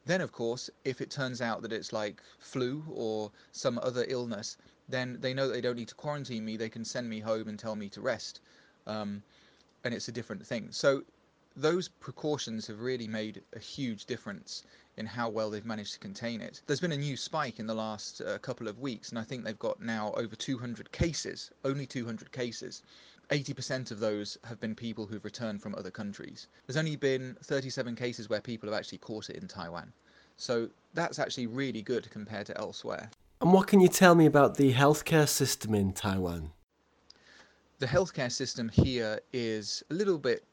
Then, 0.05 0.21
of 0.21 0.31
course, 0.31 0.69
if 0.83 1.01
it 1.01 1.11
turns 1.11 1.41
out 1.41 1.61
that 1.61 1.71
it's 1.71 1.93
like 1.93 2.21
flu 2.39 2.83
or 2.89 3.31
some 3.51 3.79
other 3.83 4.05
illness, 4.07 4.57
then 4.89 5.17
they 5.21 5.33
know 5.33 5.47
that 5.47 5.53
they 5.53 5.61
don't 5.61 5.77
need 5.77 5.87
to 5.89 5.95
quarantine 5.95 6.43
me. 6.45 6.57
They 6.57 6.69
can 6.69 6.85
send 6.85 7.09
me 7.09 7.19
home 7.19 7.47
and 7.47 7.57
tell 7.57 7.75
me 7.75 7.89
to 7.89 8.01
rest. 8.01 8.41
Um, 8.87 9.23
and 9.83 9.93
it's 9.93 10.07
a 10.07 10.11
different 10.11 10.45
thing. 10.45 10.67
So 10.71 11.03
those 11.55 11.87
precautions 11.87 12.67
have 12.67 12.79
really 12.79 13.07
made 13.07 13.43
a 13.53 13.59
huge 13.59 14.05
difference 14.05 14.63
in 14.97 15.05
how 15.05 15.29
well 15.29 15.49
they've 15.49 15.65
managed 15.65 15.93
to 15.93 15.99
contain 15.99 16.41
it. 16.41 16.61
There's 16.67 16.79
been 16.79 16.91
a 16.91 16.97
new 16.97 17.17
spike 17.17 17.59
in 17.59 17.67
the 17.67 17.73
last 17.73 18.21
uh, 18.21 18.37
couple 18.39 18.67
of 18.67 18.79
weeks, 18.79 19.09
and 19.09 19.19
I 19.19 19.23
think 19.23 19.43
they've 19.43 19.57
got 19.59 19.81
now 19.81 20.13
over 20.13 20.35
200 20.35 20.91
cases, 20.91 21.51
only 21.65 21.85
200 21.85 22.31
cases. 22.31 22.83
80% 23.29 23.91
of 23.91 23.99
those 23.99 24.37
have 24.43 24.59
been 24.59 24.75
people 24.75 25.05
who've 25.05 25.23
returned 25.23 25.61
from 25.61 25.73
other 25.75 25.91
countries. 25.91 26.47
There's 26.67 26.77
only 26.77 26.97
been 26.97 27.37
37 27.43 27.95
cases 27.95 28.29
where 28.29 28.41
people 28.41 28.69
have 28.69 28.77
actually 28.77 28.97
caught 28.97 29.29
it 29.29 29.37
in 29.37 29.47
Taiwan. 29.47 29.93
So 30.37 30.69
that's 30.93 31.19
actually 31.19 31.47
really 31.47 31.81
good 31.81 32.09
compared 32.11 32.47
to 32.47 32.57
elsewhere. 32.57 33.09
And 33.41 33.51
what 33.51 33.65
can 33.65 33.79
you 33.79 33.87
tell 33.87 34.13
me 34.13 34.27
about 34.27 34.55
the 34.55 34.71
healthcare 34.71 35.27
system 35.27 35.73
in 35.73 35.93
Taiwan? 35.93 36.51
The 37.79 37.87
healthcare 37.87 38.31
system 38.31 38.69
here 38.69 39.19
is 39.33 39.83
a 39.89 39.95
little 39.95 40.19
bit 40.19 40.43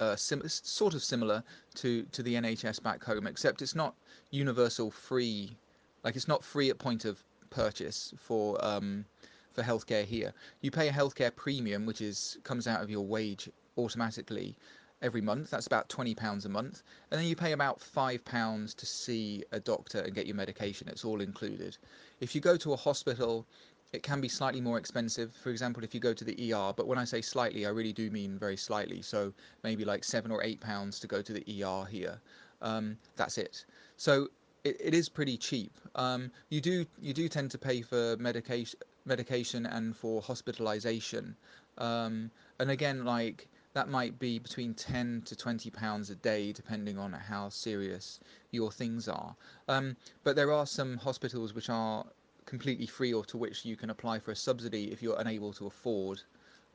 uh, 0.00 0.16
sim- 0.16 0.42
sort 0.48 0.94
of 0.94 1.04
similar 1.04 1.44
to, 1.76 2.02
to 2.02 2.24
the 2.24 2.34
NHS 2.34 2.82
back 2.82 3.04
home, 3.04 3.28
except 3.28 3.62
it's 3.62 3.76
not 3.76 3.94
universal 4.32 4.90
free, 4.90 5.56
like 6.02 6.16
it's 6.16 6.26
not 6.26 6.42
free 6.42 6.68
at 6.68 6.78
point 6.78 7.04
of 7.04 7.22
purchase 7.50 8.12
for 8.18 8.62
um, 8.64 9.04
for 9.52 9.62
healthcare 9.62 10.04
here. 10.04 10.32
You 10.62 10.72
pay 10.72 10.88
a 10.88 10.92
healthcare 10.92 11.34
premium, 11.34 11.86
which 11.86 12.00
is 12.00 12.38
comes 12.42 12.66
out 12.66 12.82
of 12.82 12.90
your 12.90 13.06
wage 13.06 13.48
automatically 13.78 14.56
every 15.02 15.20
month. 15.20 15.50
That's 15.50 15.66
about 15.66 15.88
twenty 15.88 16.14
pounds 16.14 16.44
a 16.44 16.48
month, 16.48 16.82
and 17.10 17.20
then 17.20 17.26
you 17.28 17.36
pay 17.36 17.52
about 17.52 17.80
five 17.80 18.24
pounds 18.24 18.74
to 18.74 18.86
see 18.86 19.44
a 19.52 19.60
doctor 19.60 20.00
and 20.00 20.14
get 20.14 20.26
your 20.26 20.36
medication. 20.36 20.88
It's 20.88 21.04
all 21.04 21.20
included. 21.20 21.76
If 22.20 22.34
you 22.34 22.40
go 22.40 22.56
to 22.56 22.72
a 22.72 22.76
hospital 22.76 23.46
it 23.92 24.02
can 24.02 24.20
be 24.20 24.28
slightly 24.28 24.60
more 24.60 24.78
expensive. 24.78 25.32
For 25.34 25.50
example, 25.50 25.84
if 25.84 25.94
you 25.94 26.00
go 26.00 26.12
to 26.12 26.24
the 26.24 26.52
ER, 26.52 26.72
but 26.76 26.86
when 26.86 26.98
I 26.98 27.04
say 27.04 27.22
slightly, 27.22 27.66
I 27.66 27.70
really 27.70 27.92
do 27.92 28.10
mean 28.10 28.38
very 28.38 28.56
slightly. 28.56 29.00
So 29.00 29.32
maybe 29.62 29.84
like 29.84 30.04
seven 30.04 30.30
or 30.30 30.42
eight 30.42 30.60
pounds 30.60 30.98
to 31.00 31.06
go 31.06 31.22
to 31.22 31.32
the 31.32 31.44
ER 31.62 31.86
here. 31.86 32.20
Um, 32.62 32.98
that's 33.16 33.38
it. 33.38 33.64
So 33.96 34.28
it, 34.64 34.76
it 34.80 34.94
is 34.94 35.08
pretty 35.08 35.36
cheap. 35.36 35.72
Um, 35.94 36.30
you 36.50 36.60
do 36.60 36.84
you 37.00 37.14
do 37.14 37.28
tend 37.28 37.50
to 37.52 37.58
pay 37.58 37.82
for 37.82 38.16
medication 38.18 38.78
medication 39.04 39.66
and 39.66 39.96
for 39.96 40.20
hospitalization. 40.20 41.36
Um, 41.78 42.30
and 42.58 42.70
again, 42.70 43.04
like 43.04 43.48
that 43.76 43.88
might 43.88 44.18
be 44.18 44.38
between 44.38 44.72
10 44.72 45.22
to 45.26 45.36
20 45.36 45.70
pounds 45.70 46.08
a 46.08 46.14
day 46.16 46.50
depending 46.52 46.98
on 46.98 47.12
how 47.12 47.48
serious 47.50 48.18
your 48.50 48.72
things 48.72 49.06
are 49.06 49.36
um, 49.68 49.96
but 50.24 50.34
there 50.34 50.50
are 50.50 50.66
some 50.66 50.96
hospitals 50.96 51.52
which 51.52 51.68
are 51.68 52.04
completely 52.46 52.86
free 52.86 53.12
or 53.12 53.24
to 53.24 53.36
which 53.36 53.64
you 53.64 53.76
can 53.76 53.90
apply 53.90 54.18
for 54.18 54.30
a 54.30 54.36
subsidy 54.36 54.90
if 54.92 55.02
you're 55.02 55.20
unable 55.20 55.52
to 55.52 55.66
afford 55.66 56.22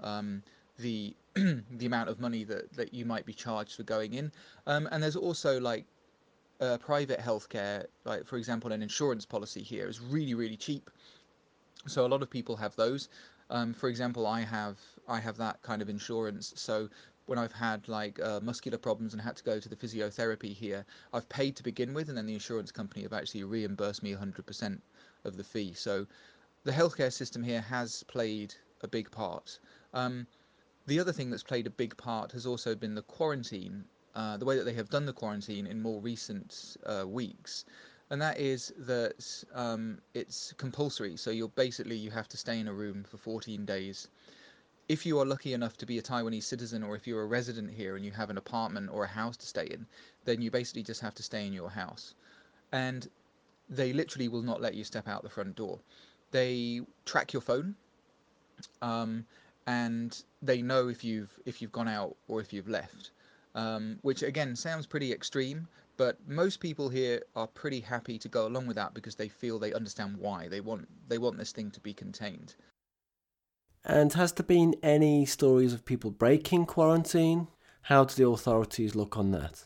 um, 0.01 0.43
the 0.77 1.15
the 1.33 1.85
amount 1.85 2.09
of 2.09 2.19
money 2.19 2.43
that, 2.43 2.71
that 2.73 2.93
you 2.93 3.05
might 3.05 3.25
be 3.25 3.33
charged 3.33 3.75
for 3.77 3.83
going 3.83 4.13
in. 4.13 4.31
Um, 4.67 4.87
and 4.91 5.01
there's 5.01 5.15
also 5.15 5.59
like 5.59 5.85
uh, 6.59 6.77
private 6.77 7.19
healthcare, 7.19 7.85
like 8.03 8.27
for 8.27 8.37
example, 8.37 8.71
an 8.73 8.83
insurance 8.83 9.25
policy 9.25 9.63
here 9.63 9.87
is 9.87 9.99
really 10.01 10.33
really 10.33 10.57
cheap. 10.57 10.89
So 11.87 12.05
a 12.05 12.09
lot 12.09 12.21
of 12.21 12.29
people 12.29 12.55
have 12.57 12.75
those. 12.75 13.09
Um, 13.51 13.73
for 13.73 13.89
example, 13.89 14.25
I 14.25 14.41
have 14.41 14.79
I 15.07 15.19
have 15.19 15.37
that 15.37 15.61
kind 15.61 15.81
of 15.81 15.89
insurance. 15.89 16.53
So 16.55 16.89
when 17.25 17.37
I've 17.37 17.51
had 17.51 17.87
like 17.87 18.19
uh, 18.19 18.39
muscular 18.41 18.77
problems 18.77 19.13
and 19.13 19.21
had 19.21 19.35
to 19.37 19.43
go 19.43 19.59
to 19.59 19.69
the 19.69 19.75
physiotherapy 19.75 20.53
here, 20.53 20.85
I've 21.13 21.27
paid 21.29 21.57
to 21.57 21.63
begin 21.63 21.93
with, 21.93 22.07
and 22.09 22.17
then 22.17 22.25
the 22.25 22.33
insurance 22.33 22.71
company 22.71 23.03
have 23.03 23.13
actually 23.13 23.43
reimbursed 23.43 24.03
me 24.03 24.13
100% 24.13 24.79
of 25.25 25.37
the 25.37 25.43
fee. 25.43 25.73
So 25.73 26.07
the 26.63 26.71
healthcare 26.71 27.11
system 27.11 27.43
here 27.43 27.61
has 27.61 28.03
played 28.03 28.55
a 28.81 28.87
big 28.87 29.11
part. 29.11 29.59
Um, 29.93 30.27
the 30.87 30.99
other 30.99 31.11
thing 31.11 31.29
that's 31.29 31.43
played 31.43 31.67
a 31.67 31.71
big 31.71 31.95
part 31.97 32.31
has 32.31 32.45
also 32.45 32.73
been 32.73 32.95
the 32.95 33.03
quarantine, 33.03 33.83
uh, 34.15 34.37
the 34.37 34.45
way 34.45 34.57
that 34.57 34.63
they 34.63 34.73
have 34.73 34.89
done 34.89 35.05
the 35.05 35.13
quarantine 35.13 35.67
in 35.67 35.81
more 35.81 36.01
recent 36.01 36.77
uh, 36.85 37.07
weeks. 37.07 37.65
And 38.12 38.21
that 38.21 38.38
is 38.41 38.74
that 38.78 39.45
um, 39.54 40.00
it's 40.13 40.54
compulsory. 40.58 41.15
So 41.15 41.32
you're 41.32 41.47
basically 41.47 41.95
you 41.95 42.12
have 42.12 42.28
to 42.28 42.38
stay 42.38 42.60
in 42.60 42.67
a 42.67 42.74
room 42.74 43.06
for 43.06 43.15
14 43.15 43.63
days. 43.65 44.10
If 44.89 45.06
you 45.06 45.17
are 45.19 45.26
lucky 45.26 45.54
enough 45.54 45.78
to 45.78 45.86
be 45.86 45.97
a 45.97 46.02
Taiwanese 46.02 46.43
citizen, 46.43 46.84
or 46.84 46.93
if 46.97 47.08
you're 47.08 47.21
a 47.21 47.26
resident 47.26 47.71
here 47.71 47.95
and 47.95 48.04
you 48.04 48.12
have 48.12 48.30
an 48.30 48.38
apartment 48.38 48.89
or 48.91 49.06
a 49.06 49.08
house 49.08 49.38
to 49.38 49.45
stay 49.45 49.65
in, 49.65 49.86
then 50.26 50.41
you 50.41 50.52
basically 50.52 50.84
just 50.84 51.00
have 51.00 51.15
to 51.15 51.24
stay 51.24 51.47
in 51.47 51.54
your 51.54 51.69
house. 51.69 52.13
And 52.74 53.08
they 53.69 53.93
literally 53.93 54.28
will 54.28 54.41
not 54.41 54.60
let 54.60 54.74
you 54.76 54.84
step 54.84 55.08
out 55.08 55.24
the 55.24 55.30
front 55.30 55.56
door. 55.56 55.80
They 56.32 56.82
track 57.06 57.32
your 57.32 57.41
phone, 57.41 57.76
um, 58.82 59.26
and 59.67 60.21
they 60.41 60.62
know 60.62 60.89
if 60.89 61.06
you've 61.06 61.32
if 61.45 61.62
you've 61.62 61.71
gone 61.71 61.88
out 61.88 62.17
or 62.28 62.41
if 62.41 62.52
you've 62.52 62.67
left. 62.67 63.12
Um, 63.56 64.00
which 64.02 64.21
again 64.21 64.58
sounds 64.58 64.86
pretty 64.86 65.13
extreme, 65.13 65.67
but 66.01 66.17
most 66.27 66.59
people 66.59 66.89
here 66.89 67.21
are 67.35 67.45
pretty 67.45 67.79
happy 67.79 68.17
to 68.17 68.27
go 68.27 68.47
along 68.47 68.65
with 68.65 68.75
that 68.75 68.91
because 68.95 69.13
they 69.13 69.27
feel 69.27 69.59
they 69.59 69.71
understand 69.71 70.17
why 70.17 70.47
they 70.47 70.59
want 70.59 70.87
they 71.07 71.19
want 71.19 71.37
this 71.37 71.51
thing 71.51 71.69
to 71.69 71.79
be 71.79 71.93
contained. 71.93 72.55
And 73.85 74.11
has 74.13 74.31
there 74.31 74.43
been 74.43 74.73
any 74.81 75.27
stories 75.27 75.73
of 75.75 75.85
people 75.85 76.09
breaking 76.09 76.65
quarantine? 76.65 77.49
How 77.83 78.05
do 78.05 78.15
the 78.15 78.27
authorities 78.27 78.95
look 78.95 79.15
on 79.15 79.29
that? 79.31 79.65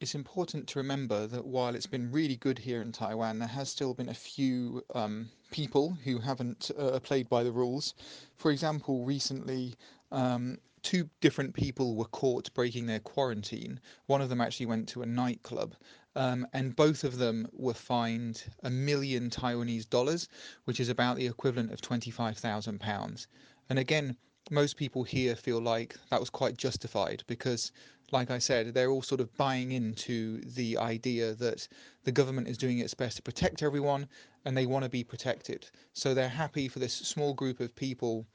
it's 0.00 0.16
important 0.16 0.66
to 0.68 0.78
remember 0.78 1.26
that 1.28 1.46
while 1.46 1.74
it's 1.74 1.86
been 1.86 2.10
really 2.12 2.36
good 2.36 2.58
here 2.58 2.82
in 2.82 2.92
Taiwan, 2.92 3.38
there 3.38 3.48
has 3.48 3.70
still 3.70 3.94
been 3.94 4.10
a 4.10 4.14
few 4.14 4.82
um, 4.94 5.30
people 5.50 5.96
who 6.04 6.18
haven't 6.18 6.70
uh, 6.78 6.98
played 6.98 7.26
by 7.30 7.42
the 7.42 7.52
rules. 7.52 7.94
For 8.36 8.50
example, 8.50 9.04
recently, 9.04 9.76
um, 10.12 10.58
two 10.84 11.08
different 11.20 11.54
people 11.54 11.96
were 11.96 12.04
caught 12.04 12.52
breaking 12.52 12.84
their 12.86 13.00
quarantine. 13.00 13.80
One 14.06 14.20
of 14.20 14.28
them 14.28 14.40
actually 14.40 14.66
went 14.66 14.86
to 14.90 15.02
a 15.02 15.06
nightclub, 15.06 15.74
um, 16.14 16.46
and 16.52 16.76
both 16.76 17.04
of 17.04 17.16
them 17.16 17.48
were 17.52 17.74
fined 17.74 18.44
a 18.62 18.70
million 18.70 19.30
Taiwanese 19.30 19.88
dollars, 19.88 20.28
which 20.64 20.78
is 20.78 20.90
about 20.90 21.16
the 21.16 21.26
equivalent 21.26 21.72
of 21.72 21.80
£25,000. 21.80 23.26
And 23.70 23.78
again, 23.78 24.16
most 24.50 24.76
people 24.76 25.04
here 25.04 25.34
feel 25.34 25.58
like 25.58 25.96
that 26.10 26.20
was 26.20 26.28
quite 26.28 26.58
justified 26.58 27.24
because 27.26 27.72
like 28.12 28.30
I 28.30 28.38
said, 28.38 28.74
they're 28.74 28.90
all 28.90 29.02
sort 29.02 29.22
of 29.22 29.34
buying 29.38 29.72
into 29.72 30.42
the 30.42 30.76
idea 30.76 31.34
that 31.36 31.66
the 32.04 32.12
government 32.12 32.48
is 32.48 32.58
doing 32.58 32.78
its 32.78 32.92
best 32.92 33.16
to 33.16 33.22
protect 33.22 33.62
everyone 33.62 34.06
and 34.44 34.54
they 34.54 34.66
want 34.66 34.84
to 34.84 34.90
be 34.90 35.02
protected. 35.02 35.70
So 35.94 36.12
they're 36.12 36.28
happy 36.28 36.68
for 36.68 36.78
this 36.78 36.92
small 36.92 37.32
group 37.32 37.58
of 37.60 37.74
people 37.74 38.26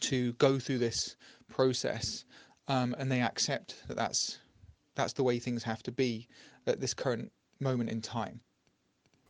to 0.00 0.32
go 0.34 0.58
through 0.58 0.78
this 0.78 1.16
process 1.48 2.24
um, 2.68 2.94
and 2.98 3.10
they 3.10 3.20
accept 3.20 3.76
that 3.88 3.96
that's, 3.96 4.38
that's 4.94 5.12
the 5.12 5.22
way 5.22 5.38
things 5.38 5.62
have 5.62 5.82
to 5.82 5.92
be 5.92 6.28
at 6.66 6.80
this 6.80 6.94
current 6.94 7.30
moment 7.60 7.90
in 7.90 8.00
time. 8.00 8.40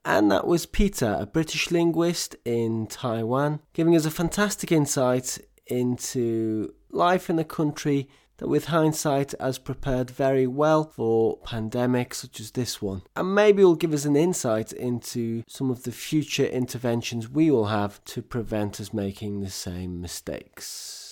And 0.05 0.31
that 0.31 0.47
was 0.47 0.67
Peter, 0.67 1.17
a 1.19 1.27
British 1.27 1.71
linguist 1.71 2.37
in 2.45 2.87
Taiwan, 2.87 3.61
giving 3.73 3.97
us 3.97 4.05
a 4.05 4.11
fantastic 4.11 4.71
insight 4.71 5.39
into 5.67 6.75
life 6.91 7.31
in 7.31 7.37
the 7.37 7.45
country 7.45 8.09
that 8.39 8.49
with 8.49 8.67
hindsight 8.67 9.35
has 9.41 9.59
prepared 9.59 10.11
very 10.11 10.47
well 10.47 10.85
for 10.85 11.39
pandemics 11.41 12.15
such 12.15 12.41
as 12.41 12.53
this 12.53 12.83
one. 12.83 13.03
And 13.17 13.35
maybe 13.35 13.65
will 13.65 13.75
give 13.75 13.95
us 13.95 14.05
an 14.05 14.17
insight 14.17 14.73
into 14.73 15.45
some 15.47 15.71
of 15.71 15.85
the 15.85 15.93
future 15.93 16.47
interventions 16.47 17.29
we 17.29 17.51
will 17.51 17.67
have 17.67 18.05
to 18.07 18.23
prevent 18.23 18.81
us 18.81 18.93
making 18.93 19.41
the 19.41 19.51
same 19.51 20.01
mistakes. 20.01 21.04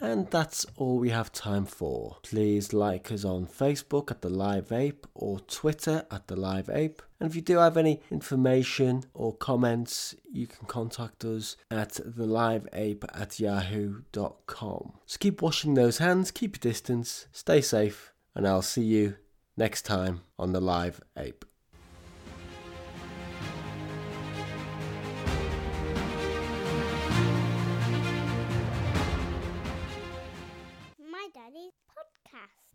And 0.00 0.28
that's 0.30 0.66
all 0.76 0.98
we 0.98 1.10
have 1.10 1.32
time 1.32 1.66
for. 1.66 2.18
Please 2.22 2.72
like 2.72 3.12
us 3.12 3.24
on 3.24 3.46
Facebook 3.46 4.10
at 4.10 4.22
The 4.22 4.28
Live 4.28 4.72
Ape 4.72 5.06
or 5.14 5.40
Twitter 5.40 6.04
at 6.10 6.26
The 6.26 6.36
Live 6.36 6.68
Ape. 6.68 7.00
And 7.20 7.30
if 7.30 7.36
you 7.36 7.42
do 7.42 7.58
have 7.58 7.76
any 7.76 8.02
information 8.10 9.04
or 9.14 9.34
comments, 9.34 10.14
you 10.30 10.46
can 10.46 10.66
contact 10.66 11.24
us 11.24 11.56
at 11.70 11.92
theliveape 11.92 13.04
at 13.14 13.38
yahoo.com. 13.40 14.92
So 15.06 15.16
keep 15.18 15.40
washing 15.40 15.74
those 15.74 15.98
hands, 15.98 16.30
keep 16.30 16.56
your 16.56 16.72
distance, 16.72 17.26
stay 17.32 17.60
safe, 17.60 18.12
and 18.34 18.46
I'll 18.46 18.62
see 18.62 18.84
you 18.84 19.16
next 19.56 19.82
time 19.82 20.22
on 20.38 20.52
The 20.52 20.60
Live 20.60 21.00
Ape. 21.16 21.44